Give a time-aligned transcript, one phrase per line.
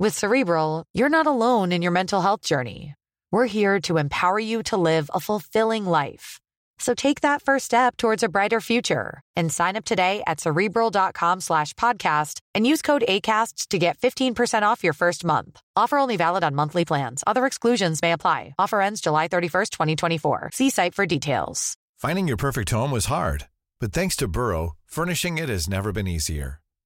[0.00, 2.94] With Cerebral, you're not alone in your mental health journey.
[3.30, 6.40] We're here to empower you to live a fulfilling life.
[6.78, 11.42] So take that first step towards a brighter future and sign up today at cerebral.com
[11.42, 15.60] slash podcast and use code ACAST to get 15% off your first month.
[15.76, 17.22] Offer only valid on monthly plans.
[17.26, 18.54] Other exclusions may apply.
[18.58, 20.50] Offer ends July 31st, 2024.
[20.54, 21.74] See site for details.
[21.98, 23.48] Finding your perfect home was hard,
[23.78, 26.62] but thanks to Burrow, furnishing it has never been easier.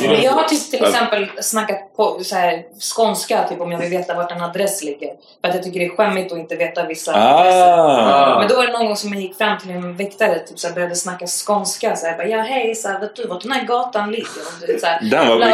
[0.00, 2.62] Men jag har typ till exempel snackat på så här,
[2.96, 5.08] skånska typ om jag vill veta vart en adress ligger.
[5.40, 7.78] För att jag tycker det är skämmigt att inte veta vissa adresser.
[7.78, 8.38] Ah.
[8.38, 10.66] Men då var det någon gång som jag gick fram till en väktare typ så
[10.66, 11.96] här, började snacka skånska.
[11.96, 14.26] Så här, bara, ja hej, så här, vet du vart den här gatan ligger?
[14.26, 15.46] Och, du vet, så här, Den var bra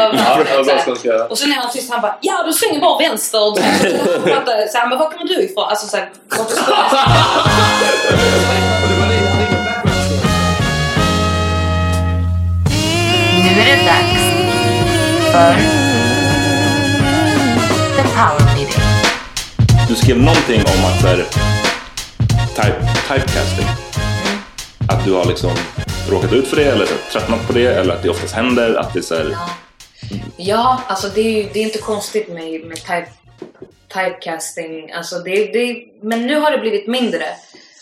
[0.85, 1.25] skånska.
[1.25, 3.49] Och sen när han tyst han bara ja du svänger bara vänster.
[3.49, 5.65] Och så här, så här, men var kommer du ifrån?
[5.65, 6.11] Alltså så här.
[13.55, 14.22] Nu är det dags
[15.33, 15.55] för
[17.97, 18.83] The Power Meeting.
[19.89, 21.17] Du skrev någonting om att så här,
[22.57, 23.67] type, typecasting.
[24.89, 25.51] Att du har liksom
[26.11, 28.75] råkat ut för det eller så här, tröttnat på det eller att det oftast händer.
[28.75, 29.37] Att det är så här,
[30.37, 33.09] Ja, alltså det är, det är inte konstigt med, med type,
[33.89, 34.93] typecasting.
[34.93, 37.25] Alltså det, det, men nu har det blivit mindre.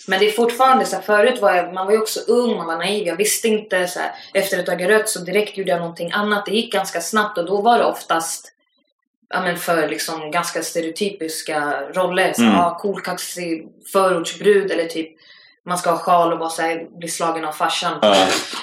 [0.08, 2.66] Men det är fortfarande så här, förut var jag, man var ju också ung, man
[2.66, 3.86] var naiv, jag visste inte.
[3.88, 6.46] Så här, efter ett öga rött så direkt gjorde jag någonting annat.
[6.46, 8.52] Det gick ganska snabbt och då var det oftast
[9.34, 12.32] ja, men för liksom ganska stereotypiska roller.
[12.32, 12.54] Så, Mm.
[12.54, 15.08] ja, cool, kaxig förortsbrud eller typ
[15.66, 17.98] man ska ha sjal och bara så här, bli slagen av farsan.
[18.02, 18.16] Ja.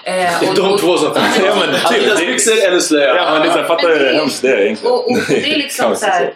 [0.04, 1.40] Eh, och- de och- två som finns.
[1.46, 3.16] Ja, men typ, Adidas byxor eller slöja.
[3.16, 4.94] ja, men det är så här, fattar hur det- hemskt det är egentligen?
[4.94, 6.34] Och, och, och det är liksom så här.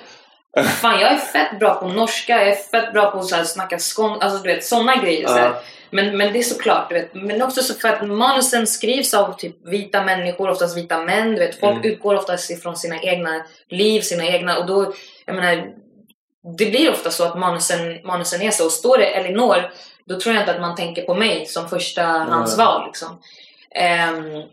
[0.82, 4.22] Fan jag är fett bra på norska, jag är fett bra på att snacka skån,
[4.22, 5.28] alltså du vet sådana grejer.
[5.28, 5.38] Så.
[5.38, 5.62] Ja.
[5.90, 7.14] Men, men det är såklart, du vet.
[7.14, 11.32] Men också så för att manusen skrivs av typ vita människor, oftast vita män.
[11.32, 11.92] Du vet, folk Mm.
[11.92, 14.58] utgår oftast ifrån sina egna liv, sina egna...
[14.58, 14.94] Och då,
[15.26, 15.68] jag menar,
[16.58, 18.66] det blir ofta så att manusen, manusen är så.
[18.66, 19.72] Och står det Elinor,
[20.06, 22.86] då tror jag inte att man tänker på mig som första handsval.
[22.88, 23.22] Liksom.
[23.76, 24.44] Ehm,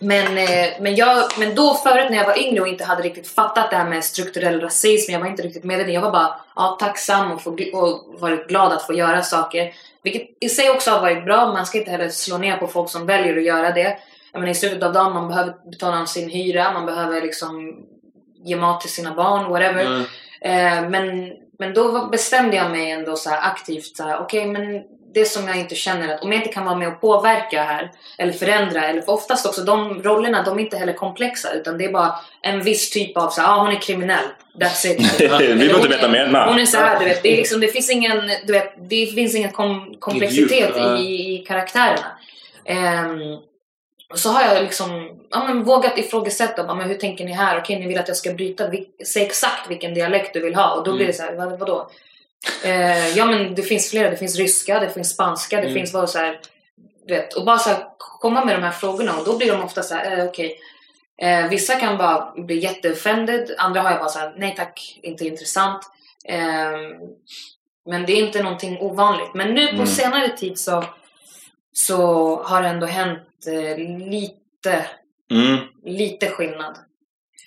[0.00, 3.28] men, eh, men, jag, men då förut när jag var yngre och inte hade riktigt
[3.28, 5.94] fattat det här med strukturell rasism, jag var inte riktigt medveten.
[5.94, 9.72] Jag var bara ja, tacksam och, få, och varit glad att få göra saker.
[10.02, 11.52] Vilket i sig också har varit bra.
[11.52, 13.98] Man ska inte heller slå ner på folk som väljer att göra det.
[14.32, 17.76] Jag menar, I slutet av dagen man behöver betala sin hyra, man behöver liksom
[18.44, 19.84] ge mat till sina barn, whatever.
[19.86, 20.04] Mm.
[20.40, 24.82] Eh, men, men då bestämde jag mig ändå så aktivt, så här, okej men
[25.18, 27.90] det som jag inte känner att om jag inte kan vara med och påverka här
[28.18, 31.84] eller förändra eller för oftast också de rollerna de är inte heller komplexa utan det
[31.84, 34.24] är bara en viss typ av så ah, hon är kriminell.
[34.60, 35.20] That's it.
[35.20, 36.26] Vi behöver inte veta mer.
[36.26, 36.48] Nej.
[36.48, 39.06] Hon är så här, du vet, det, är liksom, det finns ingen, du vet, det
[39.06, 42.06] finns ingen kom, komplexitet i, i karaktärerna.
[44.10, 46.64] Och så har jag liksom ja, men vågat ifrågasätta.
[46.64, 47.58] Bara, men hur tänker ni här?
[47.58, 48.70] Okej, ni vill att jag ska bryta.
[49.06, 50.74] Säg exakt vilken dialekt du vill ha.
[50.74, 51.90] Och då blir det så här, vad, vadå?
[52.64, 54.10] Eh, ja, men det finns flera.
[54.10, 55.74] Det finns ryska, det finns spanska, det Mm.
[55.74, 56.40] finns bara så här,
[57.08, 59.16] vet, Och bara så här, komma med de här frågorna.
[59.18, 60.58] Och då blir de ofta så här, eh, okej.
[61.22, 63.54] Eh, vissa kan bara bli jätteoffended.
[63.58, 65.82] Andra har jag bara så här, nej tack, inte intressant.
[66.28, 66.92] Ehm,
[67.90, 69.34] men det är inte någonting ovanligt.
[69.34, 69.86] Men nu på Mm.
[69.86, 70.84] senare tid så,
[71.72, 71.96] så
[72.42, 74.86] har det ändå hänt eh, lite,
[75.30, 75.56] Mm.
[75.84, 76.78] lite skillnad.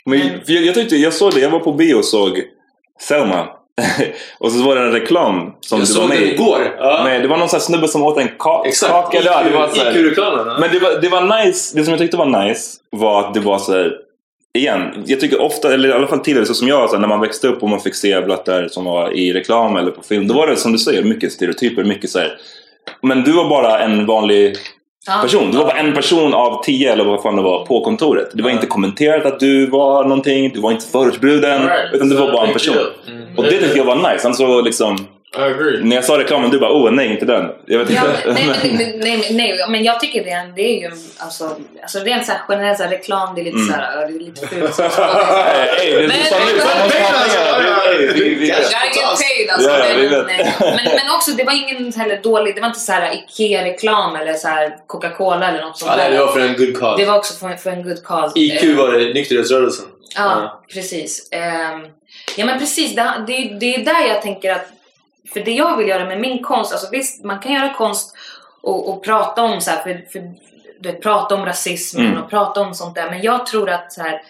[0.05, 2.41] Men, för jag, jag, tyckte, jag såg det, jag var på bio och såg
[2.99, 3.47] Selma.
[4.39, 6.33] och så var det en reklam som Jag du var såg med den i.
[6.33, 6.75] igår.
[6.77, 7.01] Ja.
[7.03, 8.91] Nej, det var någon sån här snubbe som åt en ka- Exakt.
[8.91, 9.19] kaka.
[9.23, 10.47] Ja, här- IQ-reklamen.
[10.47, 10.57] ja.
[10.59, 11.77] Men det var, det var nice.
[11.77, 13.91] Det som jag tyckte var nice var att det var så här,
[14.57, 17.07] Igen, jag tycker ofta, eller i alla fall tidigare så som jag, så här, när
[17.07, 20.27] man växte upp och man fick se blattar som var i reklam eller på film.
[20.27, 22.37] Då var det som du säger, mycket stereotyper, mycket så här.
[23.01, 24.55] Men du var bara en vanlig.
[25.05, 25.51] Person.
[25.51, 28.29] Du var bara en person av tio eller vad fan det var på kontoret.
[28.33, 31.61] Det var inte kommenterat att du var någonting, du var inte förortsbruden.
[31.61, 31.93] Right.
[31.93, 32.75] Utan du var bara en person.
[32.75, 32.87] deal.
[33.37, 34.27] Och det tyckte jag var nice.
[34.27, 35.07] Han så liksom.
[35.83, 37.45] När jag sa reklamen, du bara oh nej inte den.
[37.67, 38.33] Jag vet Ja, inte.
[38.33, 41.99] nej, men, nej, nej, nej, men jag tycker det är, det är ju alltså, alltså
[41.99, 43.67] det är en så här generell så här, reklam, det är lite Mm.
[43.67, 44.75] så här, ja, det är lite fult.
[44.75, 48.41] så- Ey, det är Men- som nu, så måste man ha pengar.
[49.21, 49.69] Paid alltså.
[49.69, 49.77] Ja,
[50.59, 54.15] men, men, men också, det var ingen heller dålig, det var inte så här IKEA-reklam
[54.15, 57.03] eller så här Coca-Cola eller något sånt Ja, nej, det var för en good cause.
[57.03, 58.39] Det var också för, för en good cause.
[58.39, 59.85] IQ var det nykterhetsrörelsen.
[60.15, 61.29] Ja, precis.
[61.31, 61.81] Ehm,
[62.37, 64.67] ja men precis, det, det, det är där jag tänker att
[65.33, 68.15] för det jag vill göra med min konst, alltså visst man kan göra konst
[68.61, 70.19] och, och prata om så här, för, för
[70.79, 72.23] du vet, prata om rasismen Mm.
[72.23, 74.21] och prata om sånt där men jag tror att så här,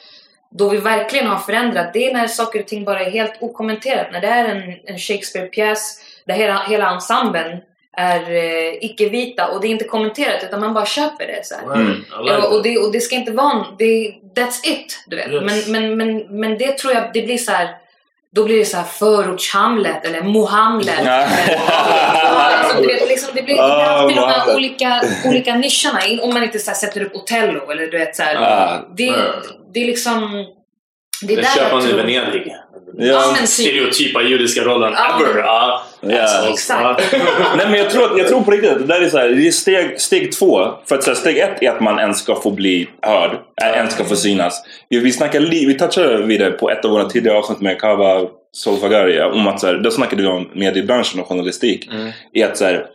[0.50, 4.08] då vi verkligen har förändrat det är när saker och ting bara är helt okommenterat.
[4.12, 7.58] När det är en, en Shakespeare-pjäs där hela, hela ensemblen
[7.98, 11.46] är eh, icke-vita och det är inte kommenterat utan man bara köper det.
[11.46, 11.56] Så.
[11.72, 11.88] Mm.
[12.24, 12.64] Like och, that.
[12.64, 15.04] det, och det ska inte vara det, That's it!
[15.08, 15.32] Du vet.
[15.32, 15.68] Yes.
[15.68, 17.78] Men, men, men, men det tror jag, det blir så här.
[18.36, 20.96] Då blir det så här förorts-Hamlet eller Mohamlet.
[21.06, 21.28] Ja.
[22.14, 24.56] Ja, alltså, du vet, liksom, det blir, Ah, alltid de här Mohammed.
[24.56, 26.24] olika, olika nischerna.
[26.24, 28.86] Om man inte så här, sätter upp Otello eller du vet så här, Ah.
[28.98, 29.16] det,
[29.74, 30.46] det är liksom...
[31.22, 31.94] Det är Den där jag köpande i.
[31.94, 32.56] Venedig.
[32.98, 33.50] Ja, men typ.
[33.50, 35.20] Stereotypa judiska rollen Ja.
[35.30, 35.40] ever.
[35.40, 35.84] Ja.
[36.02, 36.50] Ja.
[36.50, 37.14] Exakt.
[37.58, 39.48] Nej men jag tror, jag tror på riktigt att det där är, så här, det
[39.48, 40.68] är steg, steg två.
[40.86, 43.32] För att så här, steg ett är att man ens ska få bli hörd.
[43.62, 44.64] äh, Ens ska få synas.
[44.90, 47.80] Vi, vi, snackar, li- vi touchade vid det på ett av våra tidigare avsnitt med
[47.82, 48.22] Kava
[48.52, 49.22] Solfagari.
[49.22, 51.90] Om att så här, då snackade vi om mediebranschen och journalistik.
[52.34, 52.86] I att så här,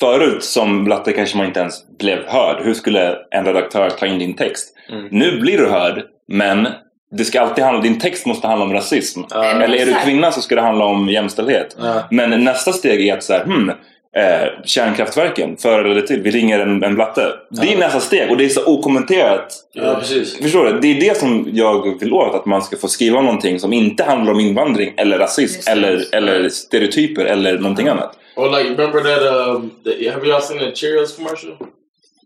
[0.00, 2.56] förut som blatte kanske man inte ens blev hörd.
[2.64, 4.72] Hur skulle en redaktör ta in din text?
[5.10, 6.68] Nu blir du hörd, men
[7.12, 9.20] det ska alltid handla, din text måste handla om rasism.
[9.30, 11.76] men Eller är du kvinna så ska det handla om jämställdhet.
[12.10, 13.68] Men nästa steg är att så här, hmm,
[14.16, 17.32] eh, kärnkraftverken, för eller till, vi ringer en, en blatte.
[17.50, 19.54] Det är nästa steg och det är så okommenterat.
[19.72, 20.00] Ja.
[20.42, 20.80] Förstår du?
[20.80, 24.04] Det är det som jag vill åt, att man ska få skriva någonting som inte
[24.04, 28.12] handlar om invandring eller rasism eller, eller stereotyper eller någonting annat.
[28.36, 29.48] Or like, remember that?
[29.48, 31.50] Um, the, have y'all seen the Cheerios commercial?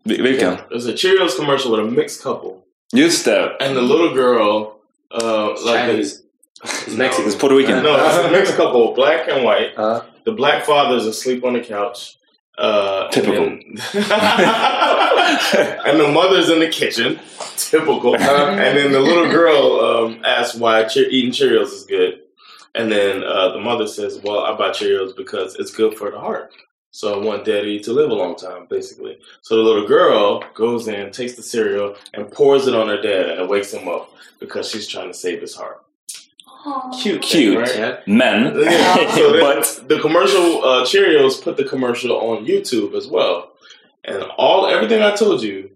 [0.05, 0.53] Vil- Vilken?
[0.71, 2.50] There's a Cheerios commercial with a mixed couple,
[2.94, 3.56] Just det!
[3.60, 4.81] and the little girl,
[5.12, 6.22] uh, like Chinese.
[6.62, 7.26] It's Mexican.
[7.31, 7.82] It's Puerto Rican.
[7.82, 9.72] No, it's a mixed couple, black and white.
[9.78, 12.16] Uh, The black father is asleep on the couch.
[12.58, 13.44] Uh, and Typical.
[13.46, 13.60] then-
[15.87, 17.19] and the mother's in the kitchen.
[17.56, 18.14] Typical.
[18.16, 22.20] and then the little girl um, asks why che- eating Cheerios is good.
[22.75, 26.19] And then uh, the mother says, Well, I buy Cheerios because it's good for the
[26.20, 26.52] heart.
[26.92, 29.19] So I want daddy to live a long time, basically.
[29.42, 33.31] So the little girl goes in, takes the cereal, and pours it on her dad,
[33.31, 35.84] and it wakes him up because she's trying to save his heart.
[37.00, 37.22] Cute.
[37.22, 37.56] Cute.
[37.58, 38.06] right?
[38.06, 38.54] Men.
[38.60, 39.14] Yeah.
[39.14, 43.52] so then but the commercial uh, Cheerios put the commercial on YouTube as well,
[44.04, 45.70] and all everything I told you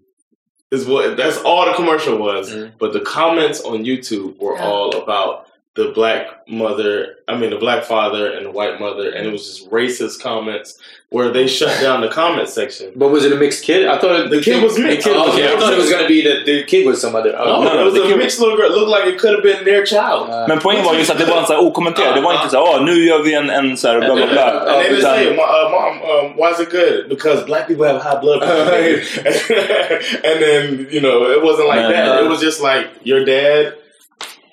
[0.69, 2.51] is what that's all the commercial was.
[2.53, 2.73] Mhm.
[2.77, 4.67] But the comments on YouTube were Yeah.
[4.67, 9.27] all about the black mother, I mean the black father and the white mother, and
[9.27, 10.79] it was just racist comments
[11.09, 12.91] where they shut down the comment section.
[12.95, 13.85] But was it a mixed kid?
[13.87, 15.03] I thought it, The kid was mixed.
[15.05, 15.53] The kid Oh, was, okay.
[15.53, 17.31] I thought it was gonna be that the kid was some other.
[17.33, 18.71] No, Oh, no, it was a kid- mixed little girl.
[18.71, 20.29] It looked like it could have been their child.
[20.29, 22.15] Uh, Men poängen var just att det var en så här okommenterad.
[22.15, 24.27] Det var inte så här, "Åh, nu gör vi en, en så här bla bla
[24.27, 24.45] bla.
[24.51, 25.35] And they didn't say, uh,
[25.71, 29.01] "Mom, um, why is it good?" Because black people have high blood pressure.
[30.29, 32.19] and then you know, it wasn't like Man, that.
[32.21, 33.73] uh, it was just like your dad.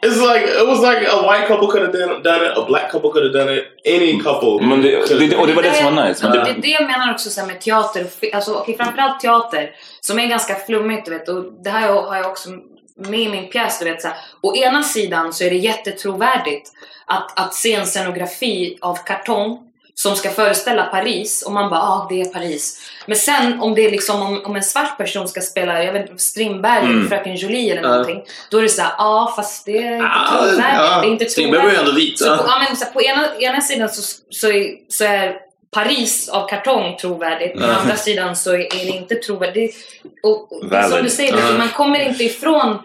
[0.06, 2.90] It's like it was like a white couple could have done, done it, a black
[2.90, 4.66] couple could have done it, any couple.
[4.66, 6.25] Men det, could've det, och det var det som var nice.
[6.25, 9.21] Men det, det, det, det jag menar också så här med teater, alltså, okej, framförallt
[9.21, 11.04] teater, som är ganska flummigt.
[11.04, 12.50] Du vet, och det här har jag också
[12.97, 13.78] med i min pjäs.
[13.78, 14.16] Du vet, så här.
[14.40, 16.71] Å ena sidan så är det jättetrovärdigt
[17.06, 19.59] att, att se en scenografi av kartong
[20.02, 22.80] som ska föreställa Paris och man bara ah det är Paris.
[23.06, 26.11] Men sen om det är liksom om, om en svart person ska spela jag vet
[26.11, 27.09] inte, Strindberg eller Mm.
[27.09, 27.88] Fröken Julie eller Ja.
[27.88, 28.23] någonting.
[28.50, 30.64] Då är det så här, ja ah, fast det är inte Ah, trovärdigt.
[30.76, 31.00] ja.
[31.00, 32.18] Det är inte Strindberg var ju ändå vit.
[32.18, 35.37] Så på, ja, men, så här, på ena, ena sidan så, så, är, så är
[35.75, 37.61] Paris av kartong trovärdigt.
[37.61, 39.76] På andra sidan så är det inte trovärdigt.
[40.23, 41.59] Och, och som du säger, Ja.
[41.59, 42.78] man kommer inte ifrån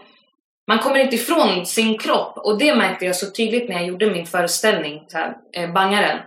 [0.69, 2.37] man kommer inte ifrån sin kropp.
[2.37, 6.17] Och det märkte jag så tydligt när jag gjorde min föreställning, här, eh, Bangaren.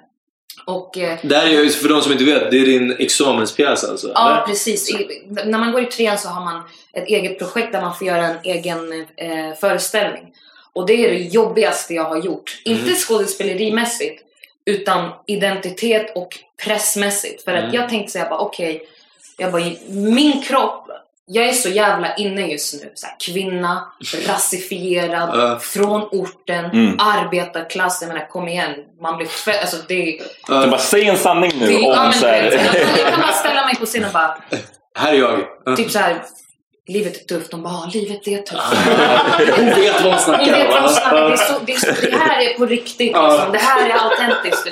[0.66, 3.84] Och, eh, Det här är ju, för de som inte vet, det är din examenspjäs
[3.84, 4.12] alltså?
[4.14, 4.46] Ja, eller?
[4.46, 4.90] precis.
[4.90, 6.62] I, när man går i trean så har man
[6.92, 10.32] ett eget projekt där man får göra en egen eh, föreställning.
[10.72, 12.62] Och det är det jobbigaste jag har gjort.
[12.64, 14.22] Inte skådespelerimässigt,
[14.64, 17.44] utan identitet och pressmässigt.
[17.44, 18.86] För att jag tänkte säga bara okej,
[19.38, 20.86] jag bara min kropp,
[21.32, 22.92] jag är så jävla inne just nu.
[22.94, 23.92] Så här, kvinna,
[24.28, 25.58] rasifierad, Ja.
[25.62, 26.96] från orten, Mm.
[27.00, 28.02] arbetarklass.
[28.02, 31.52] Jag menar kom igen, man blir fe- alltså det, Ja, Så bara säg en sanning
[31.60, 32.42] nu det ja, om men, så här.
[32.99, 34.37] jag, kan, bara ställa mig på scenen och bara
[34.99, 35.40] här är jag.
[35.64, 35.76] Ja.
[35.76, 36.22] typ så här.
[36.88, 37.50] Livet är tufft.
[37.50, 38.62] De bara, "Ah, livet är tufft.
[39.56, 40.44] Hon vet vad hon snackar.
[40.52, 41.37] Det, är om.
[41.37, 43.10] så, det, är så, det här är på riktigt.
[43.14, 43.32] Ja.
[43.32, 43.52] Liksom.
[43.52, 44.68] Det här är autentiskt.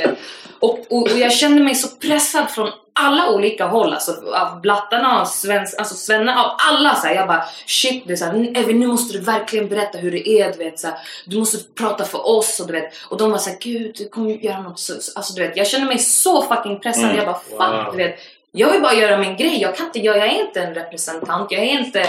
[0.61, 3.93] Och, och, och jag kände mig så pressad från alla olika håll.
[3.95, 6.95] Alltså, av blattarna, av svens, alltså svennarna, av alla.
[6.95, 7.15] Så här.
[7.15, 10.29] Jag bara shit, det är så här, Evy, nu måste du verkligen berätta hur det
[10.29, 10.53] är.
[10.53, 10.97] Du, vet, så här.
[11.27, 12.61] du måste prata för oss.
[12.61, 12.93] Och, du vet.
[13.11, 15.57] och de var så här, gud du kommer göra något så, så- alltså, du vet,
[15.57, 17.05] Jag kände mig så fucking pressad.
[17.05, 17.17] Mm.
[17.17, 17.93] Jag bara fuck, Wow.
[17.93, 18.19] du vet.
[18.53, 19.61] Jag vill bara göra min grej.
[19.63, 21.51] Jag, kan inte, jag, jag är inte en representant.
[21.53, 22.03] Jag är inte...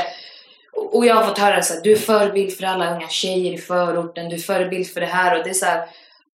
[0.74, 3.53] Och och jag har fått höra så här, du är förebild för alla unga tjejer
[3.53, 5.86] i förorten, du är förebild för det här och det är så här,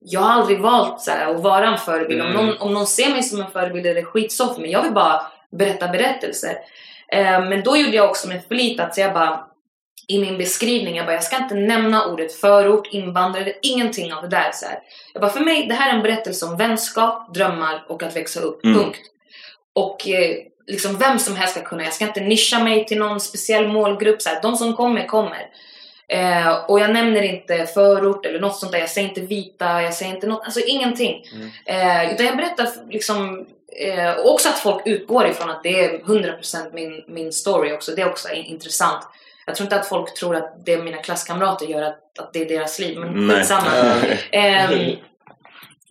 [0.08, 2.22] Jag har aldrig valt så här, att vara en förebild.
[2.22, 2.46] Om, Mm.
[2.46, 5.22] någon, om någon ser mig som en förebild är det skitsoft men jag vill bara
[5.52, 6.58] berätta berättelser.
[7.12, 9.40] Eh, men då gjorde jag också med flit att jag bara
[10.08, 14.28] i min beskrivning, jag bara jag ska inte nämna ordet förort, invandrare, ingenting av det
[14.30, 14.52] där.
[14.54, 14.80] Så här.
[15.14, 18.40] Jag bara för mig, det här är en berättelse om vänskap, drömmar och att växa
[18.40, 18.66] upp.
[18.66, 18.78] Mm.
[18.78, 19.00] Punkt.
[19.76, 20.36] Och eh,
[20.68, 21.84] liksom vem som helst ska kunna.
[21.84, 24.22] Jag ska inte nischa mig till någon speciell målgrupp.
[24.22, 25.46] Så här, de som kommer, kommer.
[26.08, 28.80] Eh, och jag nämner inte förort eller något sånt där.
[28.80, 31.24] Jag säger inte vita, jag säger inte något, alltså ingenting.
[31.66, 33.46] Eh, utan jag berättar liksom
[33.80, 37.92] eh, också att folk utgår ifrån att det är 100% min, min story också.
[37.96, 39.08] Det är också in- intressant.
[39.46, 42.46] Jag tror inte att folk tror att det mina klasskamrater gör, att, att det är
[42.46, 43.00] deras liv.
[43.00, 43.68] Men skitsamma.
[44.32, 44.96] Ehm,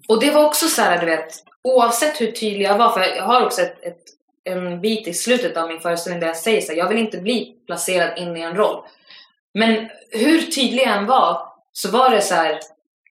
[0.08, 3.24] och det var också så här, du vet, oavsett hur tydlig jag var, för jag
[3.24, 3.98] har också ett, ett,
[4.44, 7.18] en bit i slutet av min föreställning där jag säger så här, jag vill inte
[7.18, 8.84] bli placerad in i en roll.
[9.54, 12.58] Men hur tydlig än var, så var det så här,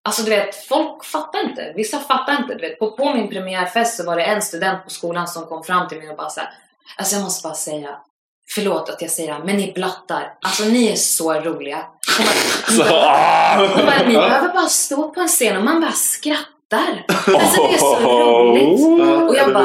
[0.03, 1.73] alltså du vet, folk fattar inte.
[1.75, 2.53] Vissa fattar inte.
[2.55, 5.63] Du vet, på, på min premiärfest så var det en student på skolan som kom
[5.63, 6.49] fram till mig och bara så här,
[6.97, 7.97] alltså jag måste bara säga,
[8.49, 11.85] förlåt att jag säger det här, men ni blattar, alltså ni är så roliga.
[12.69, 13.57] Hon bara, ah!
[13.75, 17.05] hon bara, ni behöver bara stå på en scen och man bara skrattar.
[17.09, 18.79] Alltså det är så roligt.
[19.29, 19.63] Och jag bara-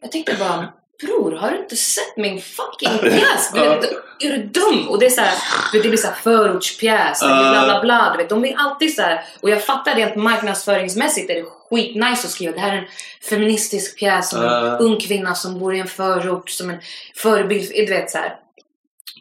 [0.00, 0.68] Jag tänkte bara,
[1.02, 3.50] bror har du inte sett min fucking pjäs?
[3.54, 3.84] Du vet,
[4.22, 4.88] är du dum?
[4.88, 5.34] Och det är så här,
[5.72, 8.10] det blir så här förortspjäs, eller bla bla bla.
[8.12, 12.24] Du vet, de är alltid så här, och jag fattar rent marknadsföringsmässigt är det skitnice
[12.26, 12.84] att skriva det här är en
[13.28, 14.76] feministisk pjäs om en Ah.
[14.78, 16.78] ung kvinna som bor i en förort som en
[17.16, 17.70] förebild.
[17.74, 18.36] Du vet så här.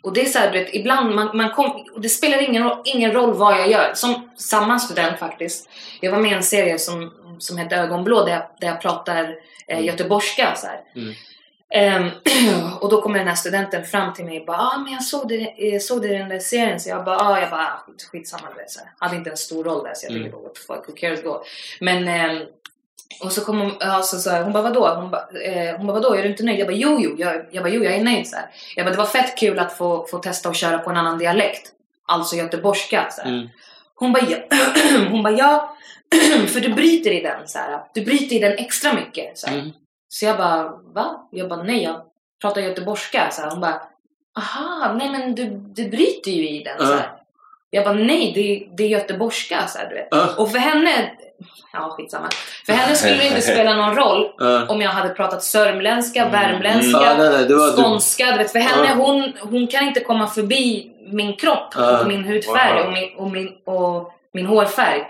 [0.04, 2.82] Och det är så här, du vet, ibland man, man kom, det spelar ingen, roll-
[2.86, 3.92] ingen roll vad jag gör.
[3.96, 5.70] Som samma student faktiskt.
[6.02, 9.36] Jag var med i en serie som, som hette Ögonblå där jag, där jag pratar
[9.68, 10.56] eh, göteborgska.
[10.56, 10.68] Så.
[11.00, 11.14] Mm.
[11.74, 12.10] Ehm,
[12.82, 15.28] och då kommer den här studenten fram till mig och bara ah, men jag såg
[15.28, 16.80] det, jag såg det i den där serien.
[16.80, 18.48] Så jag bara, ah, jag bara skit, skitsamma.
[18.56, 18.80] du vet, Så.
[18.98, 20.32] Hade inte en stor roll där så jag tänkte Mm.
[20.32, 21.44] bara what the fuck, who cares go.
[21.80, 22.42] Men ehm,
[23.24, 24.88] och så kom hon, ja, så, så, här, hon bara vadå?
[24.96, 26.14] Hon bara, eh, hon bara vadå?
[26.16, 26.60] Är du inte nöjd?
[26.60, 27.16] Jag bara jo, jo.
[27.18, 28.28] Jag, jag bara jo, jag är nöjd.
[28.28, 28.46] Så här.
[28.76, 31.18] Jag bara det var fett kul att få, få testa att köra på en annan
[31.18, 31.72] dialekt.
[32.06, 33.08] Alltså göteborgska.
[33.12, 33.30] Så här.
[33.30, 33.48] Mm.
[33.96, 34.38] Hon bara ja.
[35.10, 35.76] hon bara ja.
[36.48, 37.48] För du bryter i den.
[37.48, 37.82] Så här.
[37.94, 39.38] Du bryter i den extra mycket.
[39.38, 39.56] Så, här.
[39.60, 39.72] Mm.
[40.10, 40.64] Så jag bara
[40.94, 41.28] va?
[41.32, 42.02] Jag bara nej, jag
[42.42, 43.28] pratar göteborgska.
[43.32, 43.50] Så här.
[43.50, 43.82] Hon bara
[44.38, 46.88] aha, nej men du, du bryter ju i den.
[46.88, 47.12] Så här.
[47.70, 49.68] Jag bara nej, det, det är göteborgska.
[49.68, 50.08] Så här, du vet.
[50.12, 50.28] Ja.
[50.38, 51.12] Och för henne,
[51.74, 52.30] ja skitsamma.
[52.66, 54.66] För henne skulle det inte spela någon roll Ja.
[54.70, 56.32] om jag hade pratat sörmländska, Mm.
[56.32, 57.84] värmländska, nej, det var du.
[57.84, 58.32] skånska.
[58.32, 62.82] Du vet, för henne, hon, hon kan inte komma förbi min kropp och min hudfärg
[62.82, 65.08] och, min, och, min, och min hårfärg.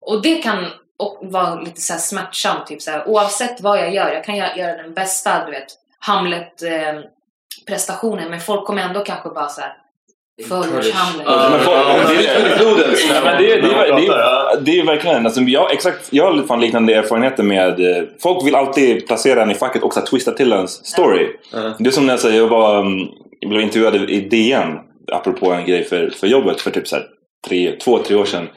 [0.00, 0.66] Och det kan
[0.98, 2.66] och vara lite så här smärtsamt.
[2.66, 5.66] Typ så här, oavsett vad jag gör, jag kan göra, göra den bästa du vet,
[5.98, 9.72] Hamlet-prestationen men folk kommer ändå kanske bara så här
[14.08, 18.46] ja, det- är verkligen, alltså, jag, exakt, jag har fan liknande erfarenheter med, eh, folk
[18.46, 21.28] vill alltid placera en i facket och så här twista till ens story.
[21.52, 21.74] Ja.
[21.78, 23.08] Det är som när jag säger, jag, var, mm,
[23.40, 24.78] jag blev intervjuad i DN,
[25.12, 27.04] apropå en grej för, för jobbet för typ så här
[27.48, 28.48] tre, två, tre år sedan.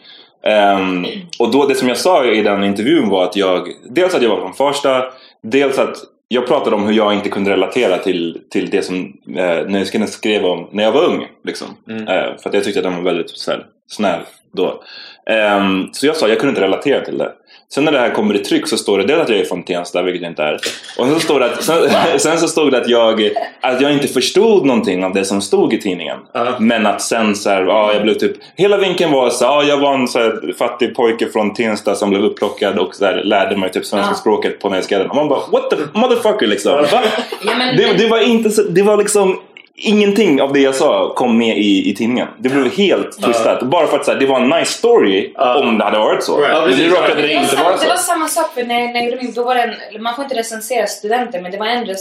[0.44, 1.06] Ehm,
[1.40, 4.30] och då det som jag sa i den intervjun var att jag, dels att jag
[4.30, 5.04] var från Farsta,
[5.44, 9.68] dels att jag pratade om hur jag inte kunde relatera till, till det som eh,
[9.68, 11.28] Nöjesguiden skrev om när jag var ung.
[11.44, 11.68] Liksom.
[11.90, 12.08] Mm.
[12.08, 14.84] Eh, för att jag tyckte att den var väldigt så här, snäll då.
[15.26, 17.32] Ehm, så jag sa jag kunde inte relatera till det.
[17.74, 19.64] Sen när det här kommer i tryck så står det dels att jag är från
[19.64, 20.54] Tensta, vilket jag inte är.
[20.98, 23.30] Och sen så, står det att, sen, sen så stod det att jag,
[23.62, 26.18] att jag inte förstod någonting av det som stod i tidningen.
[26.34, 26.56] Ja.
[26.60, 28.32] Men att sen så här, ja, jag blev typ...
[28.56, 32.10] Hela vinkeln var så ja, jag var en så här, fattig pojke från Tensta som
[32.10, 34.16] blev upplockad och så här, lärde mig typ svenska Ja.
[34.16, 35.10] språket på Nöjesguiden.
[35.10, 36.72] Och man bara what the motherfucker liksom.
[36.72, 36.88] Va?
[36.92, 39.40] Ja, men, Det, det var inte så, det var liksom
[39.82, 42.28] Ingenting av det jag sa kom med i, i tidningen.
[42.38, 43.64] Det blev helt twistat.
[43.64, 46.38] Bara för att så här, det var en nice story om det hade varit så.
[46.38, 46.70] Right.
[46.70, 48.04] Men nu råkade det inte samma, vara det var så.
[48.04, 50.36] samma sak för när, när jag gjorde min, då var det en, man får inte
[50.36, 51.96] recensera studenter men det var en,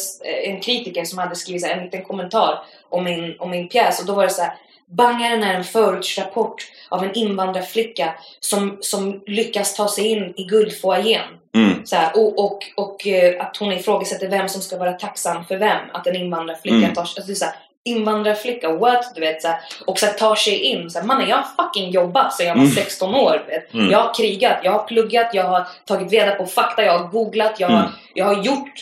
[0.44, 2.58] en kritiker som hade skrivit så här, en liten kommentar
[2.88, 4.52] om min, om min pjäs och då var det så här
[4.90, 11.23] Bangaren är en förortsrapport av en invandrarflicka som, som lyckas ta sig in i guldfoajén.
[11.54, 11.87] Mm.
[11.87, 15.56] Så här, och, och, och eh, att hon ifrågasätter vem som ska vara tacksam för
[15.56, 15.78] vem.
[15.92, 16.94] Att en invandrarflicka Mm.
[16.94, 17.23] tar sig...
[17.30, 17.44] Alltså
[17.88, 19.12] invandrarflicka, what?
[19.14, 20.90] Du vet, så här, och så här, tar sig in.
[20.90, 22.75] Så här, mannen, jag har fucking jobbat sedan jag var Mm.
[22.75, 23.45] 16 år.
[23.49, 23.75] Vet.
[23.75, 23.90] Mm.
[23.90, 27.61] Jag har krigat, jag har pluggat, jag har tagit reda på fakta, jag har googlat,
[27.61, 27.90] jag, har, Mm.
[28.14, 28.73] jag har gjort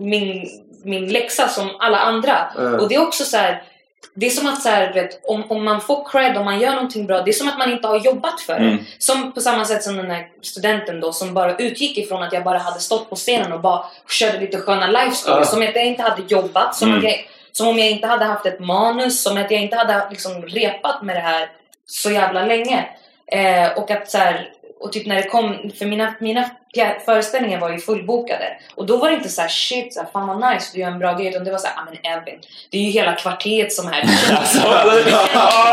[0.00, 0.48] min,
[0.84, 2.36] min läxa som alla andra.
[2.58, 2.80] Mm.
[2.80, 3.62] Och det är också så här.
[4.18, 6.72] Det är som att så här, vet, om, om man får cred, om man gör
[6.72, 8.64] någonting bra, det är som att man inte har jobbat för det.
[8.66, 8.78] Mm.
[8.98, 12.44] Som på samma sätt som den här studenten då som bara utgick ifrån att jag
[12.44, 15.48] bara hade stått på scenen och bara körde lite sköna life stories.
[15.48, 15.52] Ja.
[15.52, 16.98] Som att jag inte hade jobbat, som, Mm.
[16.98, 17.14] att jag,
[17.56, 21.02] som om jag inte hade haft ett manus, som att jag inte hade liksom repat
[21.02, 21.50] med det här
[21.86, 22.84] så jävla länge.
[23.32, 24.48] Eh, och att så här,
[24.80, 26.50] och typ när det kom, för mina, mina
[27.04, 28.56] föreställningar var ju fullbokade.
[28.74, 30.88] Och då var det inte så här shit, så här, fan vad nice, du gör
[30.88, 31.28] en bra grej.
[31.28, 33.92] Utan det var så här, ah men Evin, det är ju hela kvarteret som är
[35.34, 35.64] ah,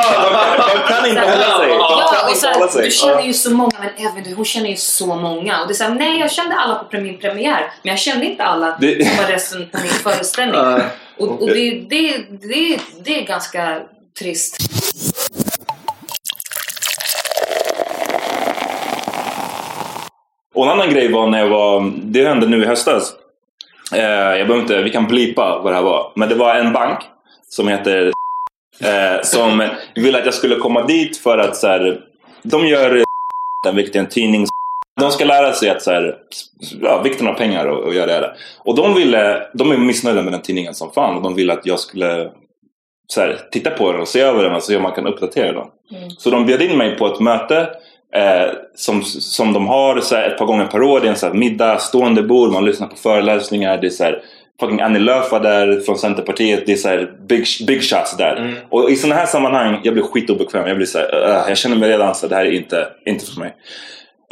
[0.58, 1.70] de, kan inte hålla sig.
[1.70, 5.16] Ja, och så här, du känner ju så många, men du, hon känner ju så
[5.16, 5.62] många.
[5.62, 8.26] Och det är så här, nej jag kände alla på min premiär, men jag kände
[8.26, 10.62] inte alla var resten på min föreställning.
[11.18, 13.82] Och och det, det, det, det är ganska
[14.20, 14.58] trist.
[20.54, 23.14] Och en annan grej var när jag var, det hände nu i höstas.
[23.94, 26.12] Eh, jag behöver inte, vi kan blipa vad det här var.
[26.16, 27.00] Men det var en bank
[27.50, 28.12] som heter
[28.82, 32.02] eh, som ville att jag skulle komma dit för att så här,
[32.44, 33.04] de gör
[33.64, 34.48] den vilket är en tidning.
[35.04, 36.16] De ska lära sig att så här,
[36.82, 38.34] ja, vikten av pengar och, och göra det.
[38.60, 41.66] Och de ville, de är missnöjda med den tidningen som fan och de ville att
[41.66, 42.30] jag skulle
[43.08, 45.52] så här, titta på den och se över den och se om man kan uppdatera
[45.52, 45.68] den.
[45.98, 46.10] Mm.
[46.10, 47.70] Så de bjöd in mig på ett möte
[48.16, 51.00] eh, som, som de har så här, ett par gånger per år.
[51.00, 53.78] Det är en så här, middag, stående bord, man lyssnar på föreläsningar.
[53.78, 54.22] Det är så här,
[54.60, 56.66] fucking Annie Lööf var där från Centerpartiet.
[56.66, 58.36] Det är så här, big, big shots där.
[58.36, 58.54] Mm.
[58.70, 60.68] Och i sådana här sammanhang, jag blir skitobekväm.
[60.68, 62.88] Jag blir så här, "Ugh", jag känner mig redan så här, det här är inte,
[63.06, 63.54] inte för mig.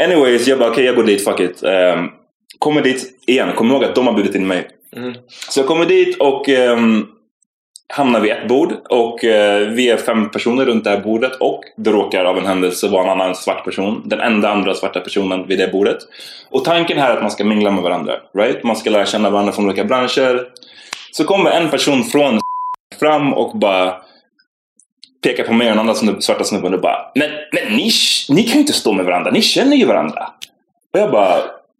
[0.04, 1.64] Anyways, jag bara okej, jag går dit, fuck it.
[1.64, 2.12] Um,
[2.60, 4.68] kommer dit igen, kommer ihåg att de har bjudit in mig.
[4.96, 5.14] Mm.
[5.50, 7.08] Så jag kommer dit och um,
[7.92, 11.64] hamnar vid ett bord och eh, vi är fem personer runt det här bordet och
[11.78, 14.02] det råkar av en händelse vara en annan svart person.
[14.06, 15.98] Den enda andra svarta personen vid det bordet.
[16.50, 18.14] Och tanken här är att man ska mingla med varandra.
[18.34, 18.64] Right?
[18.64, 20.48] Man ska lära känna varandra från olika branscher.
[21.12, 22.40] Så kommer en person från
[23.00, 23.96] fram och bara
[25.24, 27.92] pekar på mig och den andra snubb, svarta snubben och bara Men, men ni,
[28.30, 30.28] ni kan ju inte stå med varandra, ni känner ju varandra.
[30.94, 31.36] Och jag bara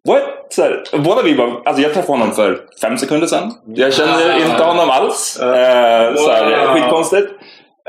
[0.08, 0.22] What?
[0.50, 3.54] Så här, båda vi bara, alltså jag träffade honom för fem sekunder sedan.
[3.76, 5.40] Jag känner inte honom alls.
[5.42, 6.74] Eh, så här, Wow.
[6.76, 7.28] skitkonstigt.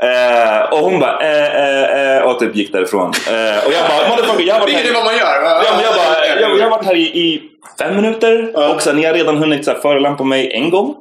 [0.01, 3.11] Eh, och hon bara eh, eh, eh, och typ gick därifrån.
[3.27, 5.43] Eh, och jag bara, motherfucker, jag har varit Det är här, vad man gör.
[5.43, 7.41] ja, men jag, bara, jag, jag har varit här i, i
[7.79, 10.95] fem minuter och sen ni har redan hunnit så här, förolämpa mig en gång.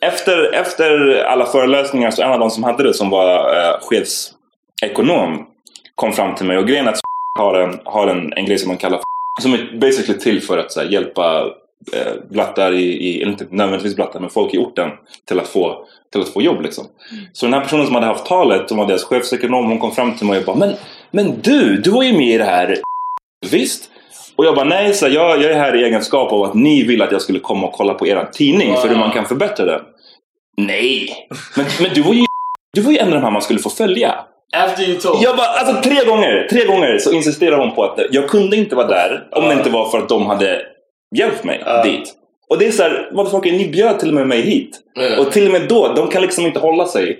[0.00, 5.46] Efter, efter alla föreläsningar så en av de som hade det som var eh, chefsekonom
[5.94, 7.00] kom fram till mig och grejen att
[7.38, 9.00] har en, har en, en grej som man kallar
[9.42, 11.46] som är basically till för att här, hjälpa
[11.92, 14.90] eh, blattar i, i, inte nödvändigtvis blattar, men folk i orten
[15.28, 16.86] till att få, till att få jobb liksom.
[17.32, 20.16] Så den här personen som hade haft talet, som var deras chefsekonom, hon kom fram
[20.16, 20.74] till mig och bara Men,
[21.10, 22.78] men du, du var ju med i det här
[23.50, 23.90] Visst?
[24.38, 27.02] Och jag bara nej, så jag, jag är här i egenskap av att ni vill
[27.02, 29.80] att jag skulle komma och kolla på er tidning för hur man kan förbättra den.
[30.56, 31.28] Nej!
[31.56, 32.24] Men, men du var ju
[32.72, 34.14] du var ju en av de här man skulle få följa.
[34.56, 35.18] After you told.
[35.22, 38.76] Jag bara, alltså tre gånger, tre gånger så insisterade hon på att jag kunde inte
[38.76, 40.62] vara där om det inte var för att de hade
[41.16, 41.82] hjälpt mig Ja.
[41.82, 42.14] dit.
[42.50, 44.80] Och det är såhär, motherfucker, ni bjöd till och med mig hit.
[44.94, 45.20] Ja.
[45.20, 47.18] Och till och med då, de kan liksom inte hålla sig.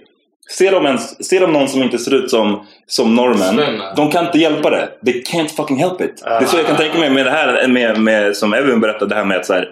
[0.50, 4.26] Ser de, ens, ser de någon som inte ser ut som, som normen, de kan
[4.26, 4.88] inte hjälpa det.
[5.04, 6.22] They can't fucking help it.
[6.24, 9.06] Det är så jag kan tänka mig med det här, med, med, som Evin berättade,
[9.08, 9.68] det här med att så här,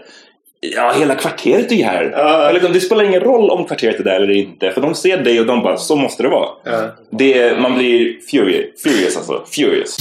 [0.61, 2.11] Ja, hela kvarteret är här.
[2.17, 2.49] Ja.
[2.49, 4.71] Eller, det spelar ingen roll om kvarteret är där eller inte.
[4.71, 6.49] För de ser dig och de bara, så måste det vara.
[6.65, 6.89] Ja.
[7.11, 8.83] Det, man blir furious.
[8.83, 9.45] Furious alltså.
[9.51, 9.97] Furious.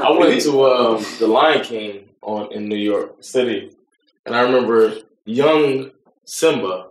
[0.00, 3.70] I went to um, the Lion King on in New York City,
[4.28, 5.90] and I remember young
[6.24, 6.86] Simba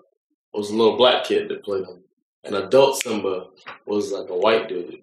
[0.53, 1.99] was a little black kid that played him,
[2.43, 3.47] and adult Simba
[3.85, 4.99] was like a white dude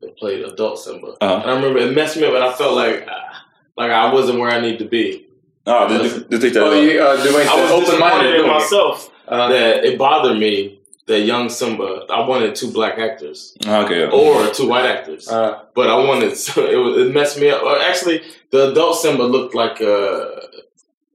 [0.00, 1.08] that played adult Simba.
[1.20, 1.40] Uh-huh.
[1.42, 3.44] And I remember it messed me up, and I felt like ah,
[3.76, 5.22] like I wasn't where I need to be.
[5.66, 7.14] Ja, du, du, du tyckte Oh, det you, var...
[7.14, 10.78] uh, du var inte I was open-minded disappointed in myself Uh, that it bothered me
[11.08, 12.06] that young Simba.
[12.08, 14.10] I wanted two black actors Ja, okej, ja.
[14.10, 15.28] or two white actors.
[15.28, 17.62] uh, but I wanted it, it messed me up.
[17.90, 20.28] Actually, the adult Simba looked like a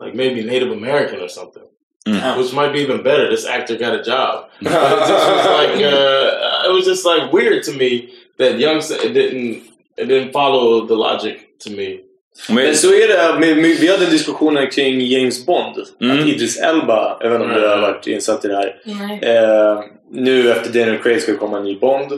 [0.02, 1.64] like maybe Native American or something.
[2.08, 2.38] Mm.
[2.38, 3.30] Which might be even better.
[3.30, 4.50] This actor got a job.
[4.62, 8.78] But it just was like uh, it was just like weird to me that young
[8.78, 9.64] it didn't
[9.98, 12.00] it didn't follow the logic to me.
[12.50, 15.76] Men, Men så är det, med, med, vi hade diskussioner kring James Bond.
[16.02, 16.20] Mm.
[16.20, 18.76] Att Idris Elba, jag vet inte om du har varit insatt i det här.
[19.22, 22.12] Eh, nu efter Daniel Craig ska det komma en ny Bond.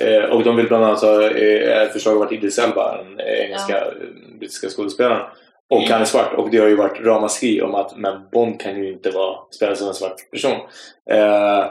[0.00, 3.20] Eh, och de vill bland annat ha eh, ett förslag om att Idris Elba, den
[3.20, 3.92] engelska, eh,
[4.38, 5.22] brittiska skådespelaren.
[5.70, 6.34] Och han är svart.
[6.36, 9.78] Och det har ju varit ramaskri om att men Bond kan ju inte vara spelad
[9.78, 10.56] som en svart person.
[11.10, 11.64] Eh,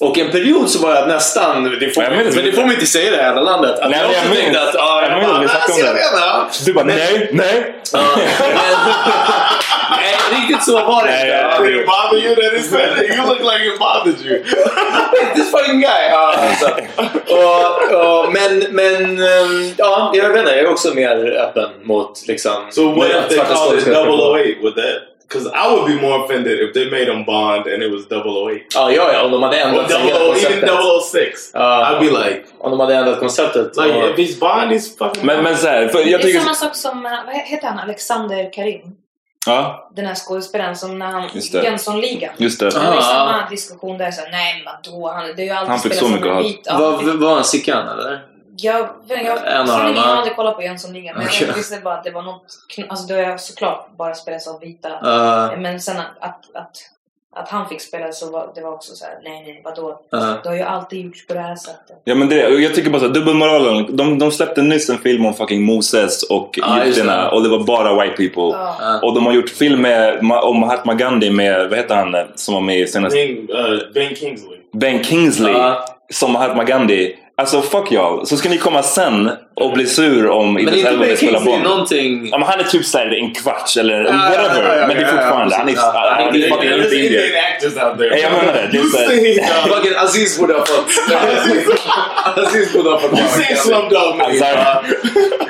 [0.00, 2.86] och en period så var jag nästan, det får, minns- men det får man inte
[2.86, 3.78] säga i det här jävla landet.
[3.78, 5.72] Att Nej, jag men också minns- tänkte att, ja, jag jag minns bara, att vi
[5.72, 7.74] snackade om "Alltså, det." menar." du bara nej, nej!
[7.92, 8.02] Men,
[9.90, 11.62] nej, riktigt så var det Nej, inte.
[11.70, 13.16] Did it bother you that he said it?
[13.18, 14.44] You look like it bothered you.
[15.34, 16.02] This fucking guy!
[16.10, 16.66] Ja, alltså.
[17.34, 20.50] och, och, men, men ehm, ja, jag vet inte.
[20.56, 22.52] Jag är också mer öppen mot liksom...
[22.70, 24.10] So what if they called it skådespelare.
[24.10, 25.02] 008 with that?
[25.28, 28.62] Because I would be more offended if they made him Bond and it was 008.
[28.74, 29.22] Ja, ja, ja.
[29.24, 30.70] Om de hade ändrat 00, even konceptet.
[31.12, 31.50] 006.
[31.54, 31.90] Ja.
[31.92, 33.76] I'd be like, Om de hade ändrat konceptet.
[33.76, 36.18] like och- if he's Bond, he's fucking Men, men så här, för jag Det är
[36.18, 36.40] tycker...
[36.40, 38.82] samma sak som, eh, vad heter han, Alexander Karim?
[39.46, 41.64] Ja, Den här skådespelaren som när han, Just det.
[41.64, 42.34] Jönssonligan.
[42.36, 42.70] just det.
[42.70, 43.02] Det var ju Ah.
[43.02, 45.94] samma diskussion där, så här, nej men vadå, han, det är ju alltid Han fick
[45.94, 46.44] så mycket en hat.
[46.64, 48.24] Ja, Var, var han Sickan eller?
[48.58, 51.46] Jag, jag, jag, En av dem, jag har aldrig kollat på Jönssonligan men Okej.
[51.48, 52.42] jag visste bara att det var något,
[52.88, 54.88] alltså det har jag såklart bara spelat av vita.
[54.88, 56.76] Uh, Men sen att, att, att,
[57.36, 59.88] att han fick spela så var det var också så här, nej nej vadå?
[60.14, 60.42] uh.
[60.42, 62.00] Det har ju alltid gjorts på det här sättet.
[62.04, 63.96] Ja men det, jag tycker bara såhär, dubbelmoralen.
[63.96, 67.64] De, de släppte nyss en film om fucking Moses och just egyptierna och det var
[67.64, 68.58] bara white people.
[68.58, 69.00] Ja.
[69.02, 72.60] Och de har gjort film med, om Mahatma Gandhi med, vad heter han som var
[72.60, 73.16] med i senaste?
[73.16, 74.58] Ben, uh, ben Kingsley.
[74.72, 75.84] Ben Kingsley Ja.
[76.12, 77.16] som Mahatma Gandhi.
[77.38, 78.24] Alltså fuck y'all.
[78.26, 81.62] Så ska ni komma sen och bli sur om Idris Elba vill spela Bond.
[81.62, 82.28] någonting...
[82.30, 84.68] Ja, men han är typ såhär en kvarts eller Ja, ja, whatever.
[84.68, 85.90] ja, ja, men det är ja, ja, fortfarande, han är, precis.
[85.94, 87.24] Ja, han är det är- fucking inte indier.
[87.26, 88.10] Indian actors out there.
[88.10, 88.78] Nej, jag menar det.
[88.78, 90.88] Uh, Fucking Aziz borde ha fått...
[92.36, 93.18] Aziz borde ha fått...
[93.18, 94.18] you seen Slumdog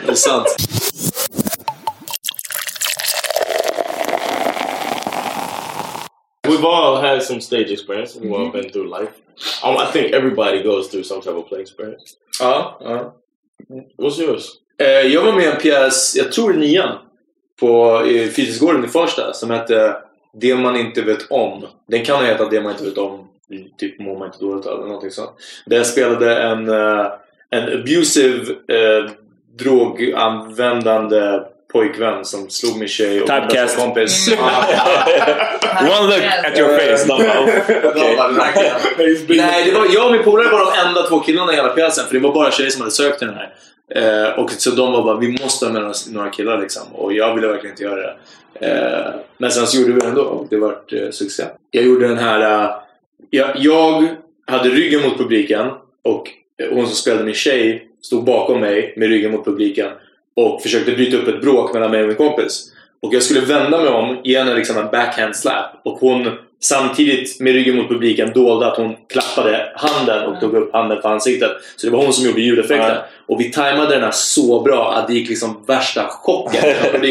[0.06, 0.56] Det är sant.
[6.44, 8.14] We've all had some stage experience.
[8.16, 9.12] We've all been through life.
[9.62, 12.16] I think everybody goes through some type of play experience.
[12.40, 13.14] Ja, ja.
[13.98, 14.44] What's yours?
[14.78, 16.98] Eh, jag var med i en pjäs, jag tror nian,
[17.60, 19.96] på i Fyrisgården i Farsta som hette
[20.40, 21.66] Det man inte vet om.
[21.88, 23.28] Den kan ha hetat Det man inte vet om,
[23.78, 25.30] typ Mår man inte dåligt eller någonting sånt.
[25.66, 27.06] Där jag spelade en, eh,
[27.50, 29.10] en abusive, eh,
[29.58, 31.40] droganvändande
[31.72, 34.28] pojkvän som slog min tjej och min bästa kompis.
[35.80, 37.06] One look at your face.
[39.28, 42.06] Nej, det var, jag och min polare var de enda två killarna i hela pjäsen
[42.06, 43.54] för det var bara tjejer som hade sökt till den här.
[43.94, 46.82] Eh, och så de var bara, vi måste ha med oss några killar liksom.
[46.92, 48.16] Och jag ville verkligen inte göra det.
[48.60, 51.44] Eh, men sen så gjorde vi det ändå och det vart eh, succé.
[51.70, 52.64] Jag gjorde den här...
[52.64, 52.70] Eh,
[53.30, 54.08] jag, jag
[54.46, 55.66] hade ryggen mot publiken
[56.04, 56.30] och
[56.72, 59.90] hon som spelade min tjej stod bakom mig med ryggen mot publiken
[60.36, 62.72] och försökte bryta upp ett bråk mellan mig och min kompis.
[63.02, 66.30] Och jag skulle vända mig om, ge henne liksom en backhand slap och hon
[66.62, 71.08] samtidigt med ryggen mot publiken dolde att hon klappade handen och tog upp handen på
[71.08, 71.50] ansiktet.
[71.76, 72.88] Så det var hon som gjorde ljudeffekten.
[72.88, 73.06] Ja.
[73.26, 76.62] Och vi tajmade den här så bra att det gick liksom värsta chocken.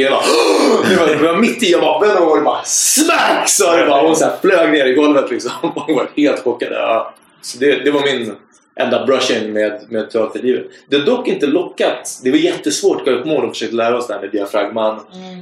[0.89, 3.49] Det, var, det, var, mitt i, jag bara vände mig och det bara smack!
[3.49, 5.51] Så det bara, hon så flög ner i golvet liksom.
[5.61, 6.69] Hon var helt chockad.
[6.71, 7.13] Ja.
[7.41, 8.35] Så det, det var min
[8.79, 10.65] enda brush-in med, med teaterlivet.
[10.89, 12.19] Det har dock inte lockat.
[12.23, 14.99] Det var jättesvårt att gå upp mål och försöka lära oss det här med diafragman.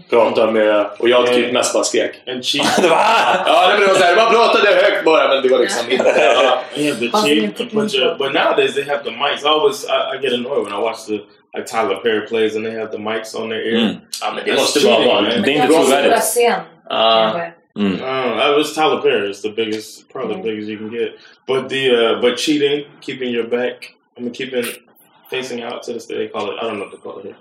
[0.09, 0.85] Prata med...
[0.99, 2.11] Och jag typ mest bara skrek.
[2.27, 2.75] And cheat.
[2.81, 2.97] Det var
[3.45, 6.13] Ja, det var såhär, man pratade högt bara men det var liksom inte...
[6.17, 6.59] Ja.
[6.75, 9.43] Yeah, the But, uh, but nowadays they have the mics.
[9.43, 11.19] I always I, I get annoyed when I watch the
[11.57, 13.77] like Tyler Perry plays and they have the mics on their ear.
[13.77, 13.89] Mm.
[13.89, 15.33] I mean, Det that's måste vara vanligt.
[15.35, 15.41] man.
[15.43, 16.23] Det är inte trovärdigt.
[17.75, 17.97] Scen.
[17.97, 18.05] Ja.
[18.05, 18.39] Mm.
[18.49, 19.29] Uh, it was Tyler Perry.
[19.29, 21.17] It's the biggest, probably the biggest you can get.
[21.47, 24.65] But the uh, but cheating, keeping your back, I mean, keeping
[25.29, 26.17] facing out to the stage.
[26.17, 26.57] They call it.
[26.59, 27.35] I don't know what they call it here.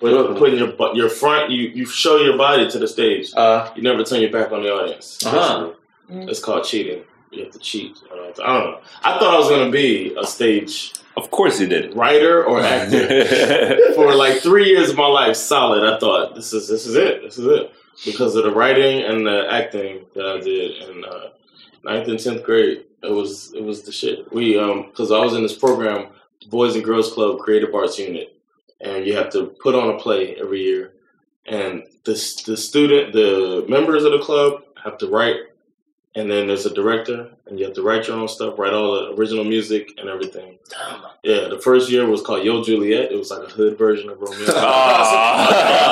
[0.00, 3.32] But putting your bu- your front, you you show your body to the stage.
[3.34, 3.72] Ja.
[3.76, 5.24] You never turn your back on the audience.
[5.24, 5.72] Uh-huh.
[6.08, 6.30] basically.
[6.30, 7.02] It's called cheating.
[7.30, 7.96] You have to cheat.
[8.12, 8.44] I don't know.
[8.44, 8.78] I don't know.
[9.04, 11.94] I thought I was gonna be a stage Of course he did.
[11.94, 15.36] writer or actor for like three years of my life.
[15.36, 15.82] Solid.
[15.84, 17.22] I thought this is this is it.
[17.22, 17.72] This is it
[18.04, 21.28] because of the writing and the acting that I did in uh,
[21.84, 22.84] ninth and tenth grade.
[23.02, 24.32] It was it was the shit.
[24.32, 26.08] We um because I was in this program,
[26.48, 28.36] Boys and Girls Club Creative Arts Unit,
[28.80, 30.92] and you have to put on a play every year,
[31.46, 32.12] and the
[32.46, 35.36] the student the members of the club have to write
[36.14, 38.94] and then there's a director, and you have to write your own stuff, write all
[38.94, 40.58] the original music and everything.
[41.22, 43.12] Yeah, the first year was called Yo Juliet.
[43.12, 44.46] It was like a hood version of Romeo.
[44.54, 45.82] Ah.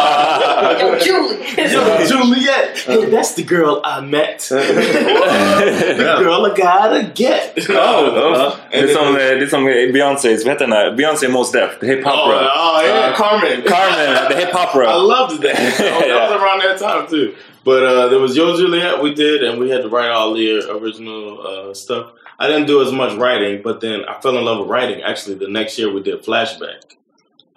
[0.78, 1.38] Yo, Julie!
[1.56, 4.40] Yo Juliet, hey, that's the girl I met.
[4.50, 7.58] the girl I gotta get.
[7.70, 10.90] Oh, det, är som, det är som Beyoncé's, vad heter den där?
[10.92, 12.50] Beyoncé Most Def, The Hip Oh, Opera.
[12.54, 13.62] oh, yeah, uh, Carmen.
[13.62, 15.56] Carmen, The Hip hop rap I loved that.
[15.78, 17.32] that was around that time too.
[17.64, 20.70] But uh, there was Yo Juliet we did, and we had to write all the
[20.70, 22.12] original uh, stuff.
[22.38, 25.02] I didn't do as much writing, but then I fell in love with writing.
[25.02, 26.96] Actually, the next year we did Flashback.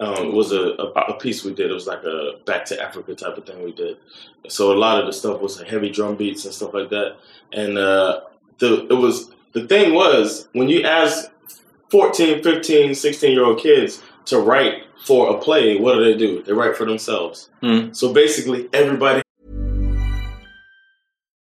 [0.00, 1.70] Um, it was a, a, a piece we did.
[1.70, 3.96] It was like a back to Africa type of thing we did.
[4.48, 7.16] So a lot of the stuff was heavy drum beats and stuff like that.
[7.52, 8.22] And uh,
[8.58, 11.30] the it was the thing was when you ask
[11.90, 16.42] 14, 15, 16 year old kids to write for a play, what do they do?
[16.42, 17.50] They write for themselves.
[17.62, 17.92] Hmm.
[17.92, 19.22] So basically, everybody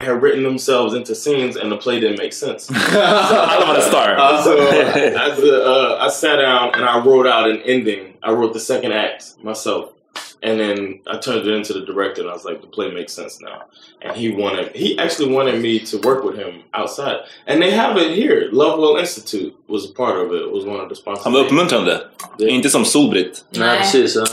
[0.00, 2.70] Had written themselves into scenes, and the play didn't make sense.
[2.70, 4.42] Alla var en star.
[4.42, 8.14] so as a, uh, I sat down and I wrote out an ending.
[8.22, 9.92] I wrote the second act myself,
[10.42, 12.20] and then I turned it into the director.
[12.20, 13.64] And I was like, the play makes sense now.
[14.02, 17.96] And he wanted, he actually wanted me to work with him outside, and they have
[17.96, 18.50] it here.
[18.52, 20.50] Lovewell Institute was a part of it.
[20.52, 21.24] Was one of the sponsors.
[21.24, 22.00] Han var uppmuntrande.
[22.38, 22.54] Yeah.
[22.54, 23.44] Inte som Solbritt.
[23.50, 24.16] Nej, precis.
[24.16, 24.24] Ja.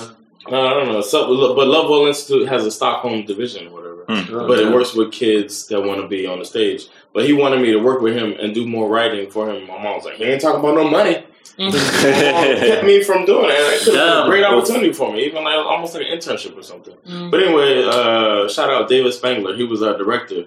[0.52, 1.02] No, I don't know.
[1.02, 3.83] So, but Lovewell Institute has a Stockholm division, or whatever.
[4.14, 4.48] Mm.
[4.48, 6.88] But it works with kids that want to be on the stage.
[7.14, 9.68] But he wanted me to work with him and do more writing for him.
[9.68, 11.26] My mom was like, "He ain't talking about no money."
[11.60, 13.54] My mom kept me from doing it.
[13.54, 16.96] It was a great opportunity for me, even like almost like an internship or something.
[17.08, 17.30] Mm.
[17.30, 19.56] But anyway, uh, shout out David Spangler.
[19.56, 20.46] He was our director.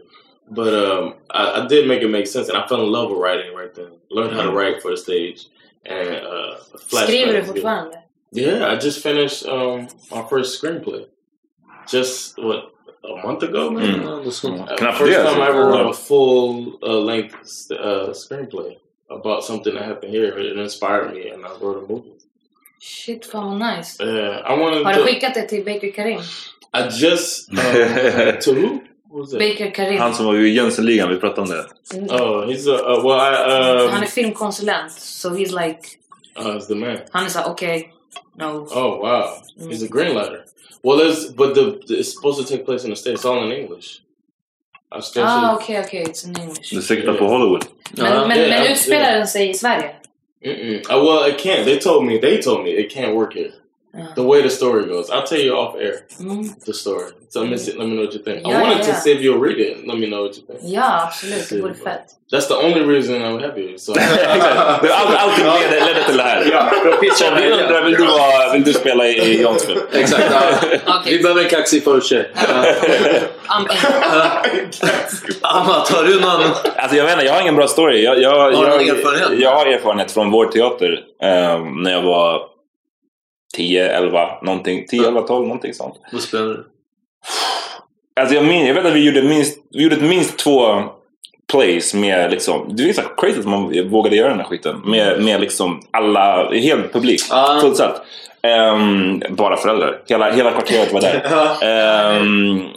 [0.49, 3.19] But um, I, I did make it make sense, and I fell in love with
[3.19, 3.93] writing right then.
[4.11, 5.47] Learned how to write for the stage.
[5.85, 7.97] And uh, Flashback Skriver du fortfarande?
[8.33, 11.07] Yeah, I just finished um, my first screenplay.
[11.89, 12.75] Just what
[13.13, 13.93] a month ago, maybe.
[13.93, 14.03] Mm.
[14.09, 14.49] Ja, då så.
[14.49, 17.35] Uh, first det, time I ever wrote a full uh, length
[17.71, 18.77] uh, screenplay
[19.11, 20.39] about something that happened here.
[20.41, 22.13] It inspired me, and I wrote a movie.
[22.81, 24.01] Shit, fan vad nice.
[24.05, 25.07] Uh, I wanted Har du to.
[25.07, 26.21] skickat det till Baker Karim?
[26.73, 27.57] I just um,
[28.41, 29.33] to who What was?
[29.33, 29.99] Baker Karim.
[30.01, 31.67] Han som var i Jönssonligan, vi pratade om det.
[32.15, 33.21] Oh, he's a uh, well.
[33.21, 34.93] I um, Han är filmkonsulent.
[34.93, 35.81] So he's like...
[36.39, 36.99] uh, he's the man.
[37.11, 37.93] Han är såhär, okej.
[38.39, 38.67] no.
[38.71, 39.25] Oh wow,
[39.71, 40.45] he's a greenlighter.
[40.87, 43.15] Well, it's but the, it's supposed to take place in the states.
[43.21, 43.89] It's all in English.
[44.97, 46.03] I still Ah, should- okej, okej.
[46.09, 46.71] It's in English.
[46.75, 47.65] Du siktar på Hollywood.
[47.97, 49.91] Men, Ja, men, yeah, men I'm- utspelar den sig i Sverige?
[50.45, 50.75] Mm-mm.
[50.97, 51.65] Uh, well, it can't.
[51.65, 52.21] They told me.
[52.21, 53.53] They told me it can't work here.
[53.99, 54.15] Yeah.
[54.15, 56.49] The way the story goes, I'll tell you off air Mm.
[56.67, 57.05] the story.
[57.29, 58.47] So let me see, let me know what you think.
[58.47, 59.01] I Yeah, wanted to yeah.
[59.01, 59.87] see if you'll read it.
[59.87, 60.59] Let me know what you think.
[60.63, 61.49] Ja, absolut.
[61.51, 62.07] Det vore fett.
[62.33, 63.79] That's the only reason I'm happy.
[63.79, 66.49] So allting ledde, till det här.
[66.53, 69.81] Ja, Vi undrar, vill du, vara, vill du spela i, i Johnsville?
[69.93, 70.25] Exakt.
[71.07, 72.31] Vi behöver en kaxig förtjej.
[73.47, 73.67] Am-
[75.43, 76.43] Amat, har du någon?
[76.77, 78.03] Alltså jag vet inte, jag har ingen bra story.
[78.05, 78.57] Jag, jag, Har du
[78.87, 79.41] jag, erfarenhet?
[79.41, 82.41] jag har erfarenhet från vår teater ehm, när jag var
[83.57, 84.87] 10, 11, någonting.
[84.87, 85.95] 10, 11, 12, någonting sånt.
[86.13, 86.67] Vad spelar du?
[88.21, 90.83] Alltså jag, min, jag vet att vi gjorde minst, vi gjorde minst två
[91.53, 94.81] plays med liksom, det är så crazy att man vågade göra den här skiten.
[94.85, 97.59] Med, med liksom alla, helt publik, Ja.
[97.61, 98.03] fullsatt.
[98.43, 100.03] Ehm, bara föräldrar.
[100.07, 101.23] Hela, hela kvarteret var där.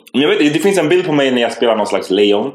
[0.14, 2.52] Men jag vet, det finns en bild på mig när jag spelar någon slags lejon.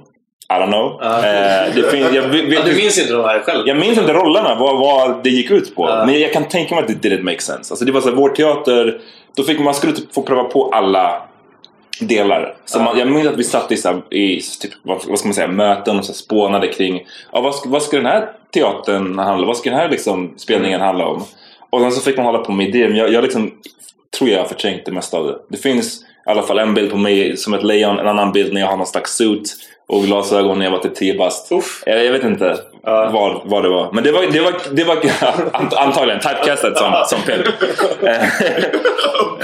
[0.51, 1.03] I don't know.
[1.03, 3.69] Eh, det finns, jag, vet, Ja, du minns inte de här själv?
[3.69, 5.89] jag minns inte rollerna, vad, vad det gick ut på.
[5.89, 6.07] Ja.
[6.07, 7.73] Men jag kan tänka mig att det didn't make sense.
[7.73, 9.01] Alltså det var så här, vår teater,
[9.37, 11.23] då fick man skulle typ få pröva på alla
[12.01, 12.57] delar.
[12.65, 15.29] Så man, jag minns att vi satt i, så här, i typ, vad, vad ska
[15.29, 18.29] man säga, möten och så här, spånade kring ja, vad, ska, vad ska den här
[18.55, 19.47] teatern handla om?
[19.47, 21.25] Vad ska den här liksom, spelningen handla om?
[21.71, 22.89] Och sen så fick man hålla på med idéer.
[22.89, 23.51] Men jag, jag liksom,
[24.19, 25.39] tror jag har förträngt det mesta av det.
[25.49, 28.53] Det finns i alla fall en bild på mig som ett lejon, en annan bild
[28.53, 31.51] när jag har någon slags suit och glasögon när jag var typ 10 bast.
[31.87, 32.57] Jag, jag vet inte.
[32.83, 33.93] vad, vad det var.
[33.93, 34.97] Men det var, det var, det var
[35.53, 37.47] ant- antagligen typecastat som, som Pimp.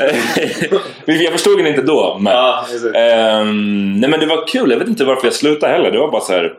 [1.07, 2.17] jag förstod det inte då.
[2.21, 2.33] Men,
[2.75, 2.97] exakt.
[2.97, 4.71] Ehm, nej men det var kul.
[4.71, 5.91] Jag vet inte varför jag slutade heller.
[5.91, 6.53] Det var bara så här.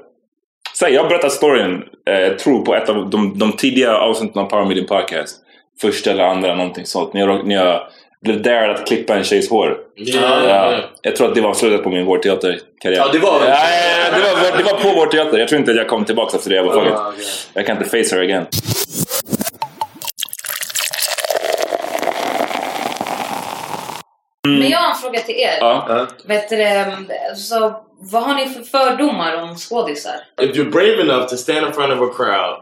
[0.74, 4.46] Så här jag berättar storyn, eh, tror på ett av de, de tidiga avsnitten av
[4.46, 5.38] Power Meeting Podcast.
[5.82, 7.14] Första eller andra någonting sånt.
[7.14, 7.82] När jag, när jag
[8.22, 9.78] blev dared att klippa en tjejs hår.
[9.98, 13.00] Yeah, Ja, jag tror att det var slutet på min vårdteaterkarriär.
[13.00, 13.58] Ja, det var- Ja,
[14.16, 14.20] det,
[14.52, 15.38] var, det var på vårdteater.
[15.38, 16.94] Jag tror inte att jag kom tillbaka efter det överhuvudtaget.
[16.98, 17.24] Ja, okej.
[17.54, 18.46] Jag kan inte face her again.
[24.44, 25.58] Men jag har en fråga till er.
[25.60, 25.86] Ja.
[25.90, 26.08] Ja.
[26.26, 26.58] Vet du,
[27.36, 30.16] så, vad har ni för fördomar om skådisar?
[30.42, 32.58] If you're brave enough to stand in front of a crowd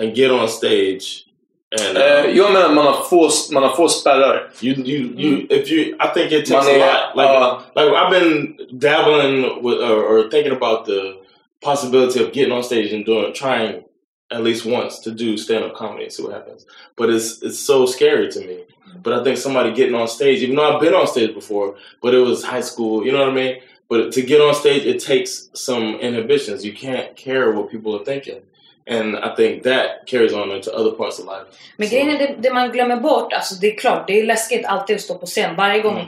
[0.00, 1.24] and get on stage
[1.72, 4.50] and uh, jag menar man har få, man har få spärrar.
[4.60, 7.16] you, you, you, if you, I think it takes Money, a lot.
[7.16, 11.16] Like, uh, like I've been dabbling with or, or thinking about the
[11.60, 13.84] possibility of getting on stage and doing, trying
[14.30, 16.66] at least once to do stand-up comedy and see what happens.
[16.96, 18.64] But it's it's so scary to me.
[19.02, 22.14] But I think somebody getting on stage, even though I've been on stage before, but
[22.14, 23.60] it was high school, you know what I mean?
[23.88, 26.64] But to get on stage, it takes some inhibitions.
[26.64, 28.42] You can't care what people are thinking.
[28.90, 31.44] And I think that carries on into other parts of life.
[31.76, 34.66] Men grejen är det, det man glömmer bort, alltså det är klart, det är läskigt
[34.66, 35.56] alltid att stå på scen.
[35.56, 36.06] Varje gång Mm.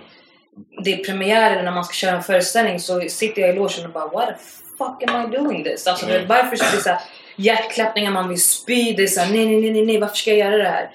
[0.85, 3.87] det är premiär eller när man ska köra en föreställning så sitter jag i logen
[3.87, 4.39] och bara Why the
[4.79, 5.87] fuck am I doing this?
[5.87, 6.17] Alltså Mm.
[6.19, 6.99] det är varför blir det så här
[7.37, 10.31] hjärtklappningar, man vill spy, det är så här, nej, nej, nej, nej, nej, varför ska
[10.35, 10.91] jag göra det här?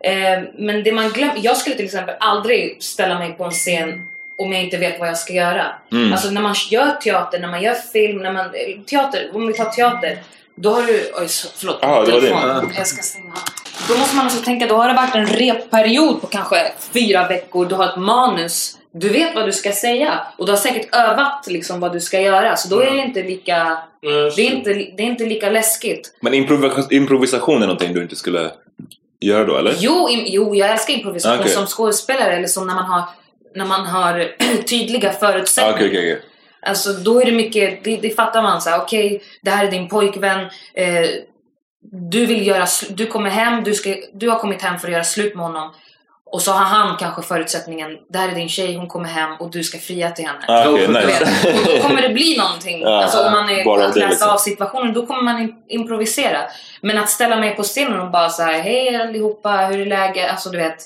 [0.00, 4.06] Eh, men det man glömmer, jag skulle till exempel aldrig ställa mig på en scen
[4.38, 5.66] om jag inte vet vad jag ska göra.
[5.92, 6.12] Mm.
[6.12, 9.54] Alltså när man gör teater, när man gör film, när man, eh, teater, om vi
[9.54, 10.18] tar teater.
[10.62, 12.60] Då har du, oj så- förlåt, Ah, det var telefon.
[12.60, 12.72] din.
[12.76, 13.32] Jag ska stänga.
[13.88, 17.66] Då måste man alltså tänka, då har det varit en repperiod på kanske fyra veckor.
[17.66, 18.74] Du har ett manus.
[18.92, 20.20] Du vet vad du ska säga.
[20.38, 22.56] Och du har säkert övat liksom vad du ska göra.
[22.56, 23.78] Så då är det inte lika,
[24.36, 26.14] det är inte, det är inte lika läskigt.
[26.20, 28.50] Men improvis- improvisation är någonting du inte skulle
[29.20, 29.74] göra då, eller?
[29.78, 31.52] Jo, im, jo jag älskar improvisation Okej.
[31.52, 32.36] som skådespelare.
[32.36, 33.02] Eller som när man har,
[33.54, 34.32] när man har
[34.66, 35.76] tydliga Ah, förutsättningar.
[35.76, 36.22] Okej, okej, okej.
[36.68, 39.70] Alltså då är det mycket, det, det fattar man så här, okej det här är
[39.70, 40.40] din pojkvän.
[40.74, 41.08] Eh,
[41.92, 45.04] du vill göra, du kommer hem, du, ska, du har kommit hem för att göra
[45.04, 45.70] slut med honom.
[46.30, 49.50] Och så har han kanske förutsättningen, det här är din tjej, hon kommer hem och
[49.50, 50.38] du ska fria till henne.
[50.48, 51.24] Ah, Du nice.
[51.58, 52.80] och då kommer det bli någonting.
[52.80, 54.30] Ja, alltså om man är bara läsa liksom.
[54.30, 56.38] av situationen, då kommer man in, improvisera.
[56.80, 60.30] Men att ställa mig på scenen och bara så här, hej allihopa, hur är läget?
[60.30, 60.76] Alltså du vet,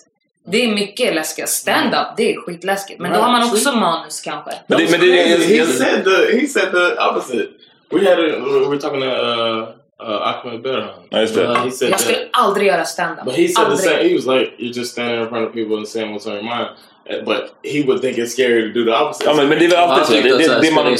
[0.44, 1.48] det är mycket läskigt.
[1.48, 3.00] Stand-up, det är skitläskigt.
[3.00, 4.50] Men då har man också manus kanske.
[4.66, 5.06] Men det, men det,
[5.46, 7.48] he said the he said the opposite.
[7.90, 9.68] We had a, we were talking to uh,
[10.00, 11.02] uh, Ahmed Berhan.
[11.10, 11.42] Ja, just det.
[11.46, 13.24] Uh, he said Jag skulle aldrig göra stand-up.
[13.24, 13.90] but he said the Aldrig.
[13.90, 14.08] same.
[14.08, 16.42] He was like, "You're just standing in front of people and saying what's on your
[16.44, 16.68] mind."
[17.10, 17.38] Uh, But
[17.72, 19.24] he would think it's scary to do the opposite.
[19.30, 20.12] ja, men, men det är väl alltid så.
[20.12, 20.96] Det, det, det, man.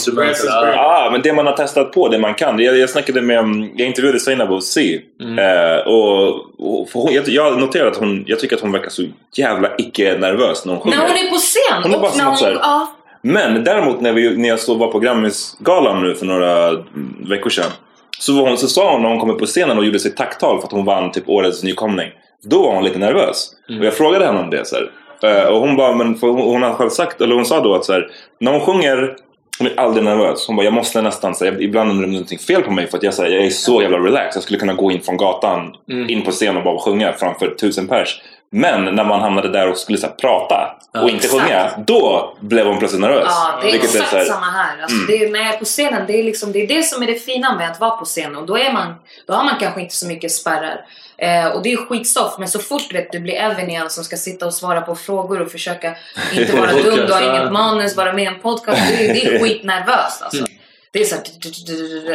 [0.74, 2.58] Ja, men det man har testat på, det man kan.
[2.58, 5.00] Jag, jag snackade med, um, jag intervjuade Seinabo C.
[5.38, 9.02] Eh, och, och hon, jag, jag noterade att hon, jag tycker att hon verkar så
[9.36, 10.96] jävla icke-nervös när hon sjunger.
[10.96, 11.82] När hon är på scen!
[11.82, 14.74] Hon är bara och som så här- ja, Men däremot när, vi, när jag så
[14.74, 17.70] var på Grammisgalan nu för några mm, veckor sedan.
[18.18, 20.16] Så, var hon, så sa hon när hon kom upp på scenen och gjorde sitt
[20.16, 22.08] tacktal för att hon vann typ årets nykomling.
[22.44, 23.50] Då var hon lite nervös.
[23.78, 24.66] Och jag frågade henne om det.
[24.66, 24.90] Så här.
[25.24, 27.92] Eh, Och hon bara, men hon, har själv sagt, eller hon sa då att så
[27.92, 29.16] här, när hon sjunger
[29.58, 30.46] hon är aldrig nervös.
[30.46, 33.02] Hon bara, jag måste nästan, här, ibland undrar det någonting fel på mig för att
[33.02, 34.36] jag, här, jag är så jävla relaxed.
[34.36, 35.74] Jag skulle kunna gå in från gatan,
[36.08, 38.22] in på scen och bara sjunga framför tusen pers.
[38.54, 41.42] Men när man hamnade där och skulle så här, prata och inte exakt.
[41.42, 43.24] sjunga, då blev hon plötsligt nervös.
[43.28, 44.82] ja, det är Vilket exakt så här- samma här.
[44.82, 45.06] Alltså, Mm.
[45.06, 47.06] det är, när jag är på scenen, det är, liksom, det är det som är
[47.06, 48.36] det fina med att vara på scen.
[48.36, 48.94] Och då, är man,
[49.26, 50.84] då har man kanske inte så mycket spärrar.
[51.18, 52.34] Eh, och det är skitstoff.
[52.38, 55.40] Men så fort vet, du blir Evan igen som ska sitta och svara på frågor
[55.42, 55.94] och försöka
[56.32, 57.36] inte vara dum, du har ja.
[57.38, 58.80] inget manus, vara med i en podcast.
[58.88, 60.44] Det är, det är skitnervöst alltså.
[60.92, 61.22] Det är såhär...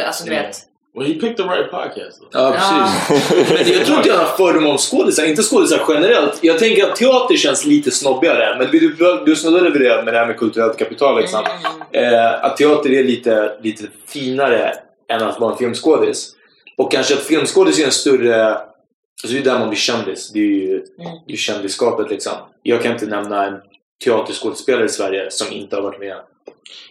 [0.06, 0.56] Alltså du vet.
[0.98, 2.20] Well, he picked the right podcast.
[2.20, 2.28] Though.
[2.32, 3.48] Ja, precis.
[3.48, 5.24] Men jag tror inte jag har fördom om skådisar.
[5.24, 6.38] Inte skådisar generellt.
[6.42, 8.58] Jag tänker att teater känns lite snobbigare.
[8.58, 11.20] Men du, du, snuddade vid det med det här med kulturellt kapital.
[11.20, 11.44] Liksom.
[11.92, 14.74] Eh, att teater är lite, lite finare
[15.08, 16.34] än att vara en filmskådis.
[16.76, 18.58] Och kanske att filmskådis är en större...
[19.22, 20.30] Alltså det är där man blir kändis.
[20.32, 20.84] Det är ju,
[21.26, 22.32] det är kändisskapet liksom.
[22.62, 23.54] Jag kan inte nämna en
[24.04, 26.16] teaterskådespelare i Sverige som inte har varit med.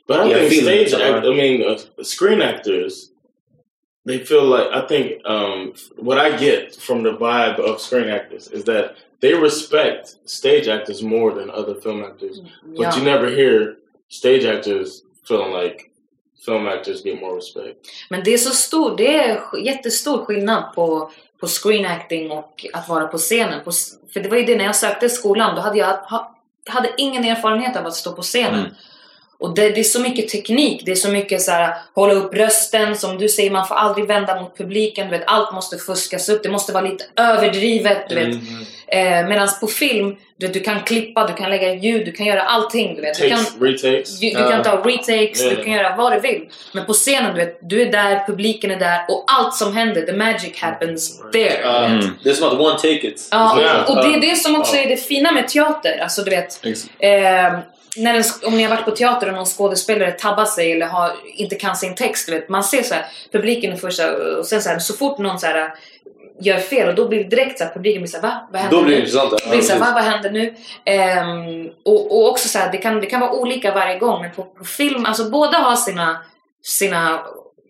[0.07, 2.93] But I think stage, so- act, I mean, uh, screen actors,
[4.07, 8.47] they feel like I think um, what I get from the vibe of screen actors
[8.51, 12.41] is that they respect stage actors more than other film actors.
[12.63, 12.97] But Ja.
[12.97, 13.75] you never hear
[14.09, 15.91] stage actors feeling like
[16.45, 17.75] film actors get more respect.
[18.09, 22.89] Men det är så stor, det är jättestor skillnad på, på screen acting och att
[22.89, 23.63] vara på scenen.
[23.63, 23.71] På,
[24.13, 26.35] för det var ju det när jag sökte skolan, då hade jag ha,
[26.69, 28.59] hade ingen erfarenhet av att stå på scenen.
[28.59, 28.71] Mm.
[29.39, 32.33] Och det, det är så mycket teknik, det är så mycket så här, hålla upp
[32.33, 36.29] rösten, som du säger, man får aldrig vända mot publiken, du vet, allt måste fuskas
[36.29, 38.35] upp, det måste vara lite överdrivet, du vet.
[38.87, 42.41] Eh, Medan på film, du, du kan klippa, du kan lägga ljud, du kan göra
[42.41, 43.19] allting, du vet.
[43.21, 44.19] Du kan, Takes, retakes.
[44.19, 45.49] du, du kan ta retakes, Ja.
[45.49, 46.49] du kan göra vad du vill.
[46.73, 50.01] Men på scenen, du vet, du är där, publiken är där och allt som händer,
[50.01, 51.57] the magic happens there.
[51.85, 52.05] Mm.
[52.23, 53.27] Det är som att one take it.
[53.31, 53.83] Ja, Ja.
[53.87, 55.99] och det är det som också är det fina med teater.
[56.03, 56.59] Alltså du vet,
[56.99, 57.59] eh,
[57.97, 61.11] när en, om ni har varit på teater och någon skådespelare tabbar sig eller har,
[61.35, 64.61] inte kan sin text, vet, man ser så här, publiken är först så och sen
[64.61, 65.73] så, här, så fort någon så här,
[66.41, 68.47] gör fel och då blir det direkt så här, publiken blir så här, va?
[68.51, 69.05] Vad händer Då blir det nu?
[69.07, 69.49] intressant.
[69.51, 69.91] Blir så här, va?
[69.93, 70.53] Vad händer nu?
[70.85, 74.31] Ehm, och, och också så här, det kan, det kan vara olika varje gång, men
[74.31, 76.17] på, på film, alltså båda har sina,
[76.63, 77.19] sina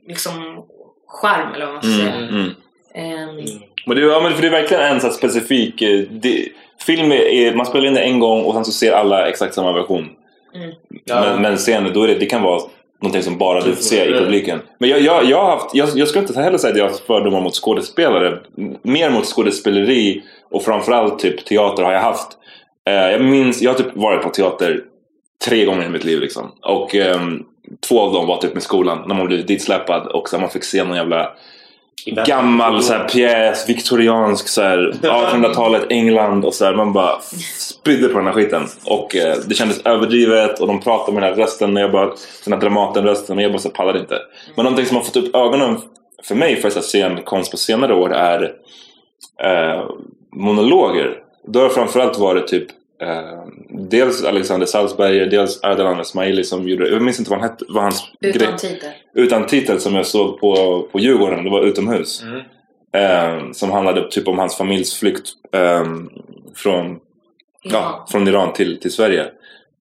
[0.08, 0.66] liksom
[1.08, 2.16] charm eller vad man ska säga.
[2.16, 2.50] Mm, mm.
[2.96, 3.46] Ehm,
[3.86, 5.82] Men det, ja, men för det är verkligen en här specifik...
[5.82, 6.46] eh, Det,
[6.80, 9.72] film är, man spelar in det en gång och sen så ser alla exakt samma
[9.72, 10.10] version.
[10.56, 10.76] Mm.
[11.06, 12.62] Men, men sen då är det, det kan vara
[13.02, 14.60] någonting som bara du får se i publiken.
[14.78, 16.90] Men jag, jag, jag, har haft, jag, jag skulle inte heller säga att jag har
[16.90, 18.40] haft fördomar mot skådespelare.
[18.82, 22.28] Mer mot skådespeleri och framförallt typ teater har jag haft.
[22.88, 24.84] Eh, jag minns, jag har typ varit på teater
[25.46, 26.52] tre gånger i mitt liv liksom.
[26.62, 27.44] Och ehm,
[27.88, 30.64] två av dem var typ med skolan när man blev ditsläpad och så man fick
[30.64, 31.32] se någon jävla
[32.06, 37.20] gammal så här, pjäs, viktoriansk så här, 1800-talet, England och så här, man bara
[37.58, 38.68] spydde på den här skiten.
[38.86, 42.14] Och eh, det kändes överdrivet och de pratade med den här rösten, och jag bara,
[42.44, 44.20] den här Dramaten-rösten och jag bara så här, pallade inte.
[44.56, 45.78] Men någonting som har fått upp ögonen
[46.24, 48.54] för mig för så här, scenkonst på senare år är
[49.44, 49.84] eh,
[50.36, 51.18] monologer.
[51.48, 52.68] Då har det framförallt varit typ
[53.02, 57.66] eh, dels Alexander Salzberger, dels Ardalan Esmaili som gjorde, jag minns inte vad, han hette,
[57.70, 58.90] vad hans utan grej- titel.
[59.14, 62.24] utan titel som jag såg på, på Djurgården, det var utomhus.
[62.24, 62.42] Mm.
[62.92, 65.86] Eh, som handlade typ om hans familjs flykt eh,
[66.56, 67.00] från,
[67.64, 69.26] ja, från Iran till, till Sverige.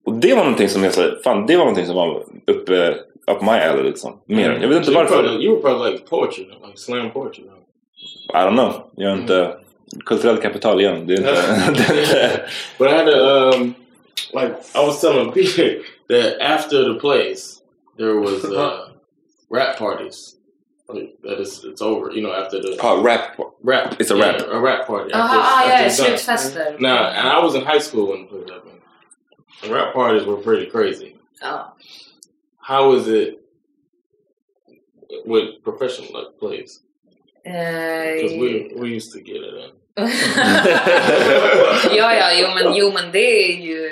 [0.06, 2.90] Och det var någonting som jag sa, fan det var någonting som var uppe,
[3.30, 4.20] up my alley liksom.
[4.26, 4.58] Mer.
[4.62, 5.42] Jag vet inte were varför.
[5.42, 7.44] you were probably like poetry, like slam poetry.
[8.28, 8.72] I don't know.
[8.96, 9.56] Jag är inte
[10.04, 11.06] kulturellt kapital igen.
[11.06, 11.32] Det är inte...
[11.72, 12.44] det är inte
[12.78, 13.74] But I had to, um,
[14.32, 17.62] like, I was telling Peter that after the plays,
[17.96, 18.88] there was uh,
[19.50, 20.36] rap parties.
[20.88, 23.36] Like, that is, it's over, you know, after the ah, rap.
[23.62, 23.96] rap.
[24.00, 24.46] It's a yeah, rap.
[24.52, 25.10] a rap party.
[25.10, 26.12] Jaha, after- ah, after ja, it's done.
[26.12, 26.80] slutfester.
[26.80, 28.66] Now, and I was in high school when it put it up.
[29.62, 31.16] And rap parties were pretty crazy.
[31.42, 31.70] Ja.
[32.60, 33.40] How is it
[35.24, 36.82] with professional like plays?
[37.44, 39.70] Because Eh, we we used to get it in.
[41.96, 43.90] Ja, ja, jo men, jo men det är ju...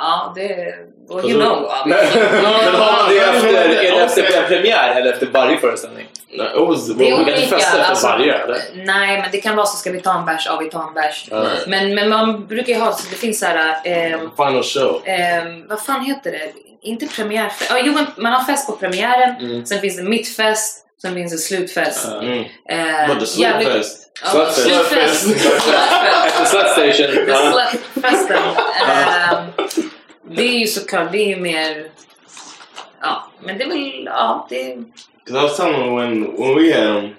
[0.00, 0.74] Ja, det...
[1.10, 1.70] Well, you know.
[1.86, 1.98] Men,
[2.74, 6.06] har man det efter, är det efter en premiär eller efter varje föreställning?
[6.30, 7.36] It was Det är olika.
[7.36, 8.58] festa efter Alltså, varje, eller?
[8.74, 10.94] nej, men det kan vara så ska vi ta en bärs, ja vi tar en
[10.94, 11.26] bärs.
[11.30, 11.44] Ja.
[11.66, 13.76] Men, men man brukar ju ha, så det finns så här...
[13.84, 15.02] ehm, final show.
[15.04, 16.42] ehm, vad fan heter det?
[16.82, 17.70] Inte premiärfest.
[17.70, 19.66] Ja, jo, men man har fest på premiären, Mm.
[19.66, 22.06] sen finns det mittfest, sen finns det slutfest.
[22.10, 22.22] Ja.
[22.22, 22.44] Mm.
[22.68, 22.78] Eh,
[23.08, 24.10] jävligt- slutfest.
[24.24, 24.62] Ja, Slutfest.
[24.62, 25.22] slutfest.
[25.22, 25.68] Slutfest.
[26.26, 27.14] Efter Slut Station.
[27.26, 27.52] The Ja.
[27.70, 28.42] Slut-festen.
[28.88, 29.68] Ehm,
[30.36, 31.90] det är ju såklart, det är ju mer...
[33.00, 34.04] Ja, men det är väl...
[34.04, 34.76] Ja, det...
[35.24, 37.14] Because I was telling them when when we had them,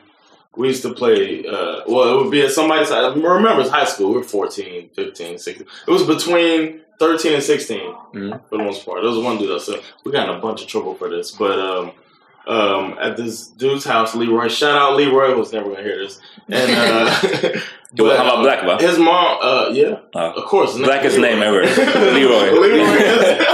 [0.57, 1.45] we used to play.
[1.47, 2.91] Uh, well, it would be at somebody's.
[2.91, 4.07] I remember it's high school.
[4.09, 5.67] We were 14, 15, 16.
[5.87, 7.79] It was between 13 and 16
[8.15, 8.39] Mm.
[8.49, 9.01] for the most part.
[9.03, 11.31] There was one dude that said we got in a bunch of trouble for this,
[11.37, 11.91] but um,
[12.47, 14.47] um, at this dude's house, Leroy.
[14.47, 15.35] Shout out Leroy.
[15.35, 16.19] Was never gonna hear this.
[16.47, 17.59] And uh,
[17.95, 18.77] Du, han var black va?
[18.79, 19.37] his mom.
[19.41, 20.31] Uh, yeah, Ja.
[20.33, 20.77] of course.
[20.77, 21.35] Blackest Leroy.
[21.35, 21.61] name ever.
[22.13, 22.51] Leroy.
[22.59, 23.45] Leroy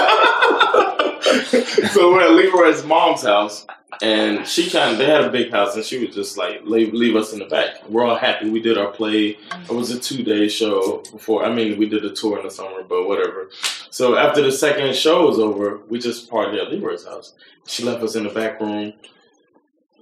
[1.93, 3.65] so we're at Leroy's mom's house,
[4.01, 6.93] and she kind of they had a big house, and she would just like leave,
[6.93, 7.87] leave us in the back.
[7.89, 8.49] We're all happy.
[8.49, 9.37] We did our play.
[9.69, 11.45] It was a two day show before.
[11.45, 13.49] I mean, we did a tour in the summer, but whatever.
[13.97, 17.33] So after the second show was over, we just partied at Leroy's house.
[17.65, 18.91] She left us in the back room,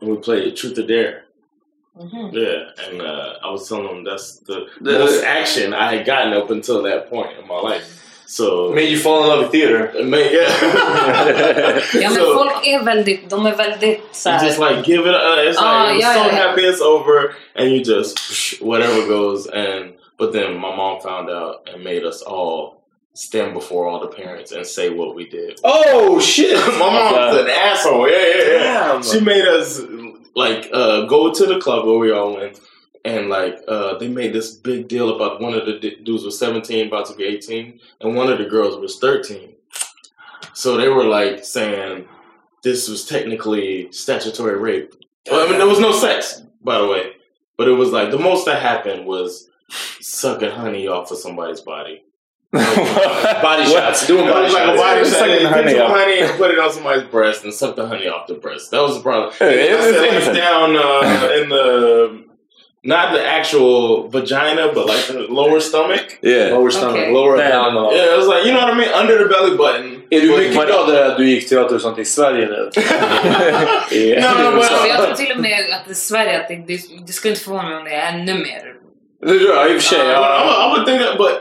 [0.01, 1.25] and we played Truth or Dare.
[1.99, 2.33] Mhm.
[2.33, 6.33] Yeah, and uh, I was telling them that's the The- most action I had gotten
[6.33, 7.85] up until that point in my life.
[8.25, 9.81] So, Made you fall in love with theater.
[9.99, 11.79] it made, yeah.
[12.03, 13.29] Ja, men so, folk är väldigt...
[13.29, 15.15] De är väldigt så you just like give it.
[15.15, 16.35] Uh, it's Ah, like yeah, so yeah.
[16.47, 19.45] happy it's over, and you just psh, whatever goes.
[19.47, 22.82] And but then my mom found out and made us all
[23.14, 25.59] stand before all the parents and say what we did.
[25.64, 26.57] Oh shit!
[26.80, 28.09] my mom's an asshole.
[28.09, 28.57] Yeah, yeah, yeah.
[28.64, 29.03] Damn.
[29.03, 29.82] She made us
[30.36, 32.59] like uh, go to the club where we all went,
[33.05, 36.38] and like uh, they made this big deal about one of the d- dudes was
[36.38, 39.55] seventeen, about to be eighteen, and one of the girls was thirteen.
[40.53, 42.07] So they were like saying
[42.64, 44.95] this was technically statutory rape.
[45.30, 47.14] Well, I mean, there was no sex, by the way,
[47.57, 49.49] but it was like the most that happened was
[49.99, 52.03] sucking honey off of somebody's body.
[52.54, 54.06] Body shots.
[54.08, 55.20] Doing It body was like a body shot.
[55.20, 55.97] Sucking the honey get some off.
[55.97, 58.72] honey and put it on somebody's breast and suck the honey off the breast.
[58.72, 59.32] That was the problem.
[59.39, 60.36] Hey, And it's I said, like, innocent.
[60.38, 61.66] down uh, in the
[62.86, 66.20] not the actual vagina, but like the lower stomach.
[66.22, 66.51] Yeah.
[66.56, 67.14] Lower stomach, Okej.
[67.14, 67.49] lower Nej.
[67.51, 67.78] down.
[67.78, 70.01] och- Yeah, it was like you know what I mean, under the belly button.
[70.10, 72.70] Är du But- mycket but- gladare att du gick teater och sånt i Sverige nu?
[73.91, 76.56] I- No, no, but- Alltså, jag tror till och med att i Sverige, att det,
[76.68, 78.64] det, det skulle inte förvåna mig om det är ännu mer.
[79.26, 79.97] Det tror jag i och för sig.
[79.99, 80.43] But I, Ja.
[80.45, 81.32] would, I would think that, but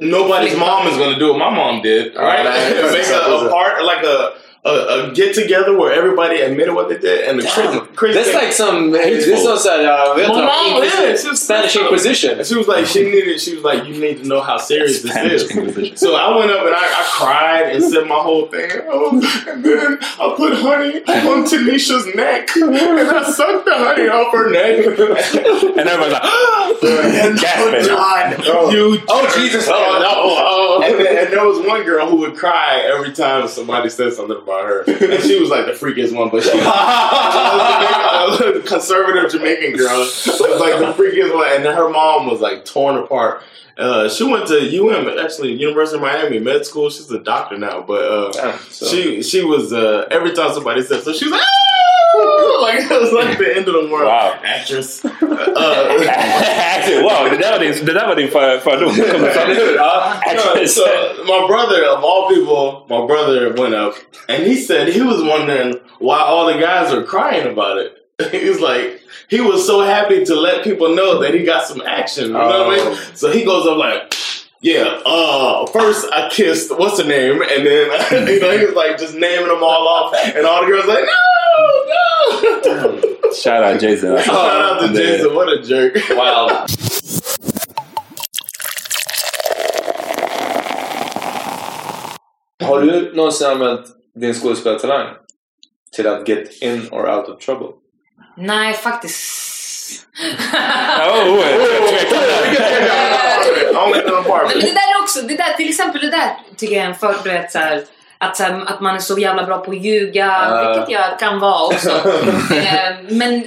[0.00, 2.44] nobody's mom is gonna do what my mom did, right?
[2.44, 2.92] Right.
[2.92, 4.43] Make a, a part like a.
[4.66, 8.34] A, a get together where everybody admitted what they did, and the crazy, crazy That's
[8.34, 8.92] like some...
[8.92, 12.38] Det är som såhär, jag vet My mom, yeah, Inquisition- she Spanish Inquisition.
[12.38, 13.40] And she was like, she needed.
[13.40, 15.50] She was like, you need to know how serious this Spanish is.
[15.50, 15.96] Inquisition.
[15.96, 18.70] So I went up and I, I cried and said my whole thing.
[18.88, 19.10] Oh,
[19.48, 24.50] and then I put honey on Tanisha's neck, and I sucked the honey off her
[24.50, 24.84] neck.
[25.74, 26.22] And everybody's like,
[27.24, 27.84] and gasping.
[27.84, 28.70] John, oh.
[28.70, 29.00] you.
[29.08, 29.66] Oh, Jesus.
[29.68, 30.10] Oh, no.
[30.14, 30.82] Oh.
[30.84, 34.36] And, then, and there was one girl who would cry every time somebody said something
[34.36, 36.30] about her, and she was like the freakiest one.
[36.30, 36.50] But she,
[38.26, 42.64] was a conservative Jamaican girl, was like the freakiest one, and her mom was like
[42.64, 43.42] torn apart.
[43.76, 46.90] Uh, she went to UM, actually University of Miami med school.
[46.90, 51.12] She's a doctor now, but uh, she she was uh, every time somebody said so,
[51.12, 51.42] she was like.
[51.42, 52.03] "Ah!"
[52.64, 54.06] Like it was like the end of the world.
[54.06, 54.40] Wow.
[54.44, 55.04] Actress.
[55.56, 55.60] Uh,
[57.04, 58.94] wow, det där var din, det där var din för, fördom.
[58.94, 59.82] Kommer No,
[60.30, 60.74] actress.
[60.74, 60.84] so
[61.24, 63.94] my brother, of all people, my brother went up
[64.28, 67.92] and he said he was wondering why all the guys are crying about it.
[68.32, 71.82] He was like, he was so happy to let people know that he got some
[71.86, 72.26] action.
[72.26, 72.96] You know what I mean?
[73.14, 74.14] So he goes up like,
[74.60, 77.42] yeah, uh, first I kissed, what's her name?
[77.42, 80.14] And then, you know, he was like just naming them all off.
[80.34, 81.33] And all the girls like, no, no.
[83.42, 84.18] Shout out Jason.
[84.22, 86.10] Shout out to Det- Jason, what a jerk.
[86.10, 86.50] Wow.
[92.64, 93.86] Har du någonsin använt
[94.20, 95.06] din skådespelartalang
[95.96, 97.68] till att get in or out of trouble?
[98.36, 99.44] Nej, faktiskt.
[100.52, 101.44] Oh, oh,
[104.18, 104.54] apartment.
[104.60, 107.50] det där är också, det där, till exempel det där tycker jag är en förberedd
[107.50, 107.84] så här,
[108.24, 110.72] att, här, att man är så jävla bra på att ljuga, Ja.
[110.72, 111.90] vilket jag kan vara också.
[112.54, 113.44] eh, men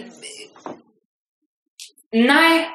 [2.13, 2.69] nej,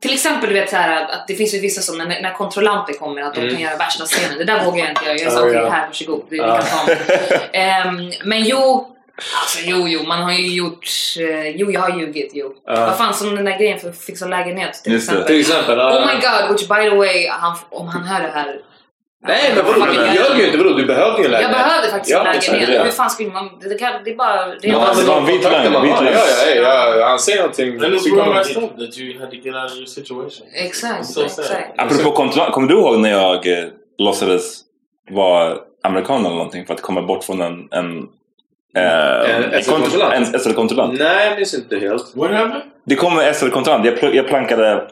[0.00, 2.92] till exempel du vet så här, att det finns ju vissa som när, när kontrollanter
[2.92, 3.52] kommer att de Mm.
[3.54, 4.38] kan göra värsta scenen.
[4.38, 5.16] Det där vågar jag inte göra.
[5.18, 6.24] Jag sa Ja, okej här, varsågod.
[6.30, 6.98] Du, ni kan ta mig.
[7.52, 8.92] Ehm, men jo,
[9.42, 10.88] Alltså jo, jo, man har ju gjort...
[11.20, 12.54] Eh, jo, jag har ljugit, jo.
[12.66, 12.86] Ja.
[12.86, 15.12] Vad fan, som den där grejen för att fixa lägenhet till Just det.
[15.12, 15.26] exempel.
[15.26, 15.78] Till exempel.
[15.78, 15.98] ja.
[15.98, 18.60] Oh my god, which by the way, han, om han hör det här...
[19.28, 20.58] Nej men vadå, du ljög ju inte.
[20.58, 21.58] Vadå, du behövde ju en Jag lägenhet.
[21.66, 22.68] behövde faktiskt Ja, en lägenhet.
[22.78, 22.84] det.
[22.84, 23.50] Hur fan skulle man...
[23.60, 24.46] Det, kan, det är bara...
[24.46, 25.72] Det är Ja, bara det var en vit lögn.
[25.74, 26.04] Ja,
[26.62, 27.78] ja, ja, han säger någonting.
[27.78, 28.64] Kommer man messed dit.
[28.64, 30.46] up that you had to get out of your situation.
[30.54, 31.50] Exakt, so exakt.
[31.76, 33.64] Apropå kontrollant, kommer du ihåg när jag eh,
[33.98, 34.60] låtsades
[35.10, 37.68] vara amerikan eller någonting för att komma bort från en...
[37.70, 38.08] en
[38.76, 40.14] eh, En SL-kontrollant?
[40.14, 40.98] En SL-kontrollant.
[40.98, 42.12] Nej, jag minns inte helt.
[42.16, 42.62] What happened?
[42.84, 43.84] Det kom en SL-kontrollant.
[43.86, 44.88] Jag, pl- jag plankade...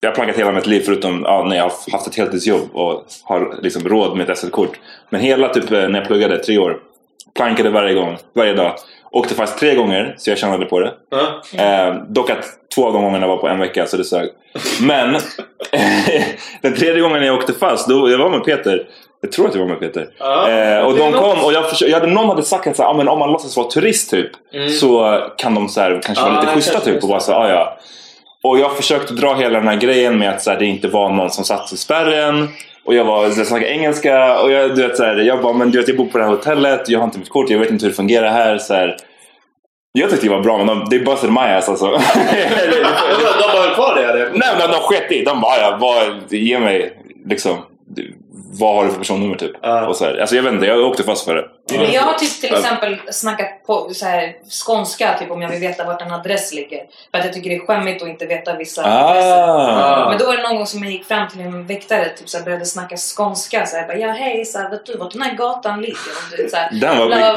[0.00, 3.04] Jag har plankat hela mitt liv förutom ja, när jag har haft ett heltidsjobb och
[3.24, 4.78] har liksom råd med ett SL-kort.
[5.10, 6.78] Men hela typ eh, när jag pluggade, tre år.
[7.34, 8.74] Plankade varje gång, varje dag.
[9.10, 10.92] Åkte faktiskt tre gånger, så jag tjänade på det.
[11.10, 11.64] Ja.
[11.64, 12.44] Eh, dock att
[12.74, 14.28] två av de gångerna var på en vecka, så det sög.
[14.80, 15.12] Men
[16.62, 18.88] den tredje gången jag åkte fast, då, jag var med Peter.
[19.20, 20.08] Jag tror att jag var med Peter.
[20.18, 20.50] Ja.
[20.50, 21.20] Eh, och de något.
[21.20, 23.18] kom och jag, försökte, jag hade, någon hade sagt att så här, ah, men om
[23.18, 24.30] man låtsas vara turist typ
[24.80, 27.48] så kan de så här, kanske vara Ja, lite schyssta typ och bara så ah,
[27.48, 27.78] ja.
[28.46, 31.10] Och jag försökte dra hela den här grejen med att så här, det inte var
[31.10, 32.48] någon som satt i spärren.
[32.84, 35.70] Och jag, var, jag snackade engelska och jag, du vet, så här, jag bara, men
[35.70, 37.70] du vet jag bor på det här hotellet, jag har inte mitt kort, jag vet
[37.70, 38.58] inte hur det fungerar här.
[38.58, 38.96] Så här.
[39.92, 41.86] Jag tyckte det var bra men de, det busted my ass alltså.
[41.86, 42.00] De
[43.52, 44.30] bara höll kvar det eller?
[44.34, 45.24] Nej men de sket i.
[45.24, 47.56] De bara, ja, vad, ge mig liksom.
[48.60, 49.52] Vad har du för personnummer typ?
[49.62, 49.86] Ja.
[49.86, 50.18] Och så här.
[50.20, 51.44] Alltså jag vet inte, jag åkte fast för det.
[51.70, 54.36] Men jag har typ till exempel snackat på så här,
[54.66, 56.80] skånska typ om jag vill veta vart en adress ligger.
[57.10, 59.42] För att jag tycker det är skämmigt att inte veta vissa adresser.
[59.42, 60.08] Ah.
[60.08, 62.38] Men då var det någon gång som jag gick fram till en väktare typ så
[62.38, 63.66] här, började snacka skånska.
[63.66, 65.96] Så här, bara, ja hej, så här, vet du vart den här gatan ligger?
[66.44, 67.36] Och så här, Den var bra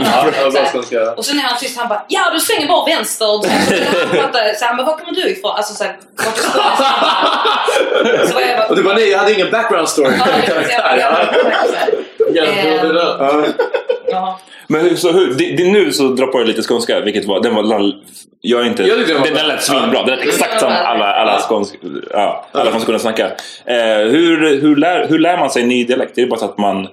[0.72, 1.12] skånska.
[1.12, 3.36] Och sen är han tyst, han bara ja du svänger bara vänster.
[3.36, 3.50] Och så
[4.22, 5.52] han så här, men var kommer du ifrån?
[5.52, 8.28] Alltså så här, vart är Skåne?
[8.28, 10.16] Så var jag bara, Och du bara nej, jag hade ingen background story.
[10.18, 10.98] ja, så jag bara,
[12.34, 13.99] ja, exakt så
[14.68, 17.64] Men så hur, det, det, nu så droppar jag lite skånska, vilket var, den var,
[17.64, 18.04] lall-
[18.42, 20.04] jag är inte, Jag den den, lät svinbra.
[20.04, 21.76] Den lät exakt som alla, alla skånsk,
[22.12, 23.26] ja, alla från Skåne snackar.
[23.66, 26.18] Eh, hur, hur, lär, hur lär man sig ny dialekt?
[26.18, 26.88] Är det bara så att man,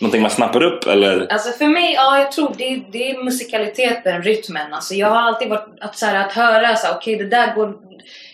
[0.00, 1.26] någonting man snappar upp eller?
[1.32, 4.74] Alltså för mig, ja jag tror det, det är musikaliteten, rytmen.
[4.74, 7.74] Alltså jag har alltid varit att, så här, att höra så okej det där går...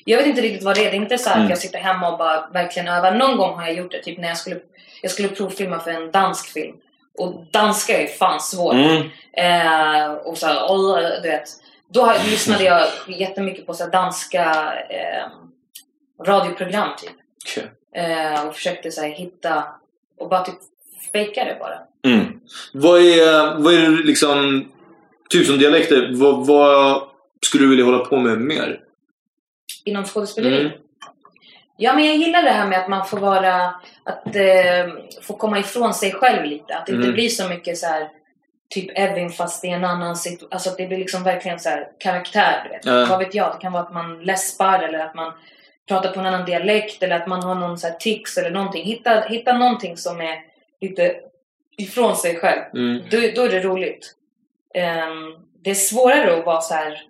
[0.04, 0.90] Jag vet inte riktigt vad det är.
[0.90, 1.44] Det är inte så här Mm.
[1.46, 3.12] att jag sitter hemma och bara verkligen övar.
[3.14, 4.02] Någon gång har jag gjort det.
[4.02, 4.56] Typ när jag skulle,
[5.02, 6.74] jag skulle provfilma för en dansk film.
[7.18, 8.74] Och danska är fan svårt.
[8.74, 9.02] Mm.
[9.32, 11.48] Eh, och så här, du vet.
[11.88, 15.26] Då lyssnade jag jättemycket på så danska eh,
[16.26, 17.12] radioprogram typ.
[17.44, 17.70] Okej.
[17.94, 19.64] Eh, och försökte så här, hitta
[20.18, 20.58] och bara typ
[21.12, 21.78] fejka det bara.
[22.12, 22.40] Mm.
[22.72, 24.68] Vad är, vad är det liksom,
[25.30, 27.02] typ som dialekter, vad, vad
[27.46, 28.80] skulle du vilja hålla på med mer?
[29.84, 30.60] Inom skådespeleri.
[30.60, 30.72] Mm.
[31.82, 33.64] Ja men jag gillar det här med att man får vara,
[34.04, 34.86] att eh,
[35.22, 36.76] få komma ifrån sig själv lite.
[36.76, 37.14] Att det inte Mm.
[37.14, 38.08] blir så mycket så här
[38.74, 40.48] typ Evin fast i en annan situation.
[40.52, 42.60] Alltså att det blir liksom verkligen så här karaktär.
[42.64, 42.84] Du vet.
[42.84, 43.06] Ja.
[43.10, 43.52] Vad vet jag?
[43.54, 45.32] Det kan vara att man läspar eller att man
[45.88, 48.84] pratar på en annan dialekt eller att man har någon så här tics eller någonting.
[48.84, 50.38] Hitta, hitta någonting som är
[50.80, 51.14] lite
[51.78, 52.62] ifrån sig själv.
[52.74, 53.02] Mm.
[53.10, 54.14] Då, då är det roligt.
[54.74, 57.02] Ehm, det är svårare att vara så här.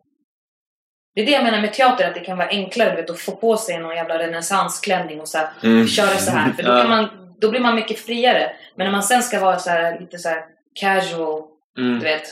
[1.14, 3.32] Det är det jag menar med teater, att det kan vara enklare vet, att få
[3.32, 5.86] på sig någon jävla renässansklänning och så här, Mm.
[5.86, 6.52] köra så här.
[6.52, 7.08] För då, kan man,
[7.38, 8.52] då blir man mycket friare.
[8.76, 10.44] Men när man sen ska vara så här, lite så här
[10.74, 11.42] casual,
[11.78, 11.98] Mm.
[11.98, 12.22] du vet.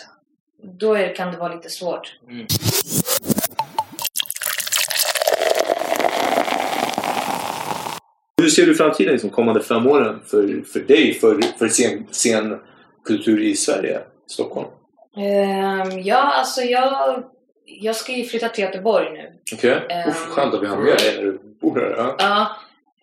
[0.79, 2.13] Då är, kan det vara lite svårt.
[8.43, 13.43] Hur ser du framtiden, liksom, kommande fem åren för, för dig, för, för scen, scenkultur
[13.43, 14.69] i Sverige, Stockholm?
[15.17, 17.23] Ehm, ja, alltså jag,
[17.81, 19.33] jag ska ju flytta till Göteborg nu.
[19.55, 19.79] Okej.
[19.89, 22.15] Ehm, Uff, skönt att vi har med dig när du bor här.
[22.19, 22.57] Ja.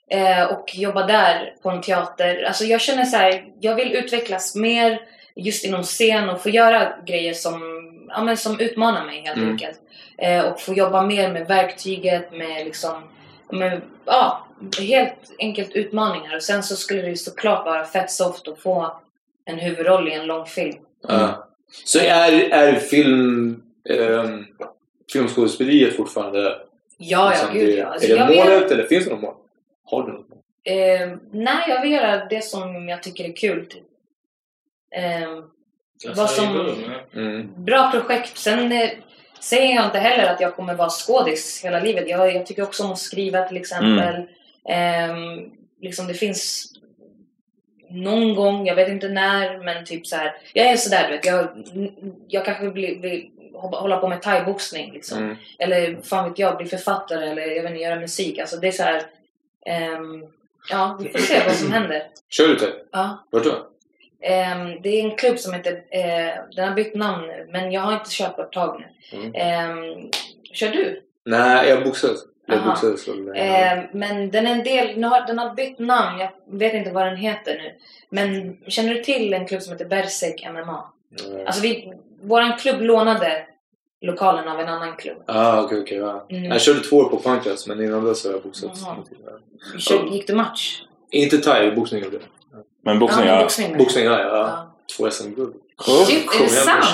[0.10, 2.44] Eh, och jobba där på en teater.
[2.44, 5.02] Alltså jag känner så här, jag vill utvecklas mer
[5.36, 7.62] just inom scen och få göra grejer som,
[8.10, 9.50] ja, men som utmanar mig helt Mm.
[9.50, 9.80] enkelt.
[10.18, 13.04] Eh, och få jobba mer med verktyget, med liksom,
[13.52, 14.48] med, ja,
[14.80, 16.36] helt enkelt utmaningar.
[16.36, 18.98] Och sen så skulle det ju såklart vara fett soft att få
[19.46, 20.78] en huvudroll i en lång film.
[21.08, 21.48] Ja.
[21.86, 24.46] Så är, är film, ähm,
[25.14, 26.40] filmskådespeleriet fortfarande...
[26.40, 26.60] Ja,
[26.98, 27.86] ja, liksom gud det, ja.
[27.88, 29.36] Alltså, är det jag vill- målet eller finns det något mål?
[29.84, 30.40] Har du något mål?
[30.64, 33.66] Eh, nej, jag vill göra det som jag tycker är kul.
[33.66, 33.84] Typ.
[34.96, 35.44] Eh,
[36.16, 36.76] vad som,
[37.14, 37.64] Mm.
[37.66, 38.38] bra projekt.
[38.38, 38.90] Sen eh,
[39.40, 42.10] säger jag inte heller att jag kommer vara skådis hela livet.
[42.10, 44.24] Jag, jag tycker också om att skriva till exempel.
[44.70, 46.72] Ehm, liksom det finns
[47.90, 50.36] någon gång, jag vet inte när, men typ så här.
[50.54, 51.26] Jag är sådär du vet.
[51.26, 51.48] Jag,
[52.28, 55.18] jag kanske vill, vill hålla på med thaiboxning liksom.
[55.18, 55.36] Mm.
[55.60, 58.39] Eller fan vet jag, bli författare eller jag vet inte, göra musik.
[58.39, 59.02] Alltså det är så här.
[59.66, 60.26] ehm,
[60.70, 62.04] ja, vi får se vad som händer.
[62.30, 62.74] Kör du det?
[62.91, 63.24] Ja.
[63.32, 63.68] Vart då?
[64.22, 67.82] Ehm, det är en klubb som heter, eh, den har bytt namn nu, men jag
[67.82, 68.80] har inte kört på ett tag
[69.12, 69.18] nu.
[69.18, 69.32] Mm.
[69.36, 70.10] Ehm,
[70.54, 71.02] kör du?
[71.26, 72.20] Nej, jag boxades.
[72.45, 72.70] Jag Aha.
[72.70, 73.18] boxades väl.
[73.91, 77.06] men- den är en del, nu har, den har bytt namn, jag vet inte vad
[77.06, 77.76] den heter nu.
[78.10, 80.91] Men känner du till en klubb som heter Berserk MMA?
[81.10, 81.45] Nej.
[81.45, 83.45] Alltså vi, våran klubb lånade
[84.01, 85.18] lokalen av en annan klubb.
[85.26, 85.97] Ah, okej, okej.
[85.97, 86.26] ja.
[86.30, 86.43] Mm.
[86.43, 88.82] Jag körde två år på Punkclass, men innan dess har jag boxats.
[88.86, 88.97] Jaha.
[89.80, 90.82] Kör, gick du match?
[91.11, 92.24] Inte thai, boxning gjorde jag.
[92.84, 93.41] Men boxning, ja, ja.
[93.41, 93.78] boxning.
[93.78, 94.20] Boxning, ja.
[94.20, 94.28] ja.
[94.28, 94.74] Ja.
[94.97, 95.53] Två SM-guld.
[96.07, 96.86] Shit, är det sant?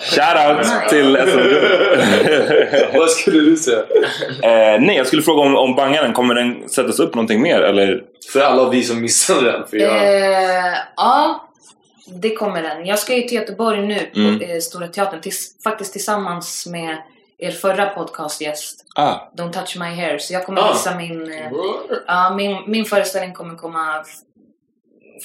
[0.00, 2.98] Shoutout till SM.
[2.98, 3.78] Vad skulle du säga?
[4.42, 7.60] eh, nej, jag skulle fråga om, om bangaren, kommer den sättas upp någonting mer?
[7.60, 8.02] Eller?
[8.32, 9.66] För alla vi som missade den.
[9.66, 9.96] För jag...
[9.96, 11.48] Eh, ja,
[12.06, 12.86] det kommer den.
[12.86, 14.40] Jag ska ju till Göteborg nu på Mm.
[14.40, 15.20] eh, Stora Teatern.
[15.20, 16.96] Tills, faktiskt tillsammans med
[17.38, 18.84] er förra podcastgäst.
[18.94, 20.18] Ah, Don't touch my hair.
[20.18, 20.72] Så jag kommer Ah.
[20.72, 21.32] visa min...
[21.32, 21.50] Eh,
[22.06, 24.04] ja, min, min föreställning kommer komma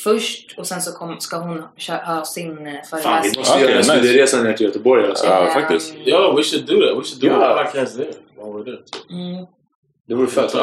[0.03, 3.33] först och sen så kom, ska hon kö- ha sin eh, Fan, vi föreläsning.
[3.39, 3.91] måste Okej, göra en nice.
[3.91, 5.25] studieresa ner till Göteborg alltså.
[5.25, 5.93] Ja, Ehm, faktiskt.
[6.05, 6.97] Yo, we should do that.
[6.97, 7.41] We should do Yeah.
[7.59, 8.79] a podcast there while we're there.
[9.09, 9.45] Mm.
[10.07, 10.53] Det vore fett.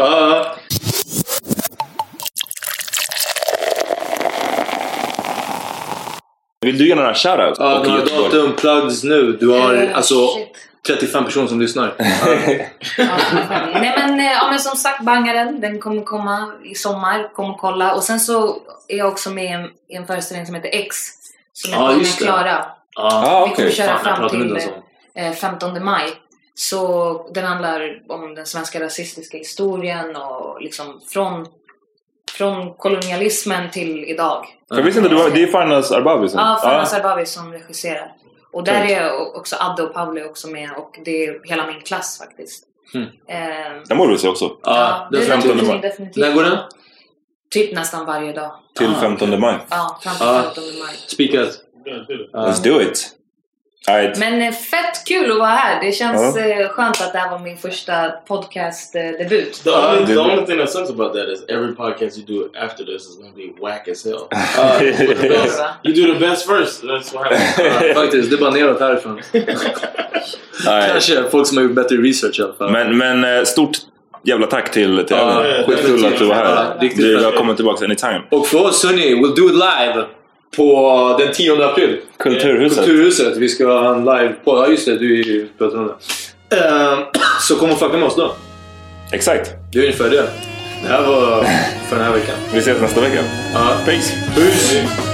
[6.65, 7.61] Vill du ge några shoutouts?
[7.61, 9.33] ah, Och några datum, plugs nu.
[9.41, 10.49] Du har Eh, alltså shit.
[10.87, 11.95] 35 personer som lyssnar.
[12.99, 13.07] Ja,
[13.75, 17.29] Nej men, eh, ja, men som sagt, Bangaren, den kommer komma i sommar.
[17.35, 17.95] Kom och kolla.
[17.95, 18.57] Och sen så
[18.89, 20.97] är jag också med i en, i en föreställning som heter X.
[21.53, 22.25] Som jag Ja, kommer det.
[22.25, 22.65] klara.
[22.97, 23.73] Ah, Vi kommer okej.
[23.73, 24.59] köra Fan, fram till
[25.15, 26.11] eh, 15 maj.
[26.55, 31.47] Så den handlar om den svenska rasistiska historien och liksom från,
[32.39, 34.47] från kolonialismen till idag.
[34.68, 36.39] För jag visste inte, du var, det är Farnas Arbabi som...
[36.41, 38.12] Ja, Fanas Ah, Arbabi som regisserar.
[38.53, 42.18] Och där är också Adde och Pavle också med och det är hela min klass
[42.18, 42.64] faktiskt.
[42.95, 43.07] Mm.
[43.28, 44.51] Eh, den borde vi se också.
[44.62, 46.11] Ja, det den är 15 någonting maj.
[46.16, 46.59] När går den?
[47.51, 48.53] Typ nästan varje dag.
[48.78, 49.01] Till Ah.
[49.01, 49.59] 15 maj.
[49.70, 50.43] Ja, fram till Ja.
[50.43, 50.95] 15 maj.
[51.07, 51.49] Spikat.
[52.32, 52.39] Ja.
[52.39, 53.11] Let's do it!
[53.87, 54.18] Alright.
[54.18, 55.85] Men eh, fett kul att vara här.
[55.85, 59.62] Det känns eh, skönt att det här var min första podcast-debut.
[59.64, 62.85] The only, the only thing that sucks about that is every podcast you do after
[62.85, 64.28] this is to be whack as hell.
[65.28, 66.82] Best- you do the best first.
[66.82, 67.95] That's what happens.
[67.95, 69.20] Faktiskt, det är bara neråt härifrån.
[70.66, 70.93] Alright.
[70.93, 72.70] Kanske folk som har gjort bättre research i alla fall.
[72.70, 73.76] Men, men eh, stort
[74.26, 75.64] Jävla tack till, alla.
[75.66, 76.91] Skitkul att du var här.
[76.97, 78.22] Du välkommen tillbaka anytime.
[78.30, 80.05] Och för oss hörni, we'll do it live
[80.57, 81.97] på den 10 april.
[82.19, 82.79] Kulturhuset.
[82.79, 83.37] Kulturhuset.
[83.37, 84.57] Vi ska ha en live på.
[84.57, 85.91] Ja just det, du är ju om
[86.49, 86.57] det.
[86.57, 86.99] Ehm,
[87.41, 88.35] så kom och fucka med oss då.
[89.13, 89.51] Exakt.
[89.73, 90.29] Det är ungefär det.
[90.83, 91.45] Det här var
[91.89, 92.35] för den här veckan.
[92.53, 93.25] Vi ses nästa vecka.
[93.55, 93.77] Ja.
[93.87, 94.13] Peace.
[94.35, 95.14] Puss!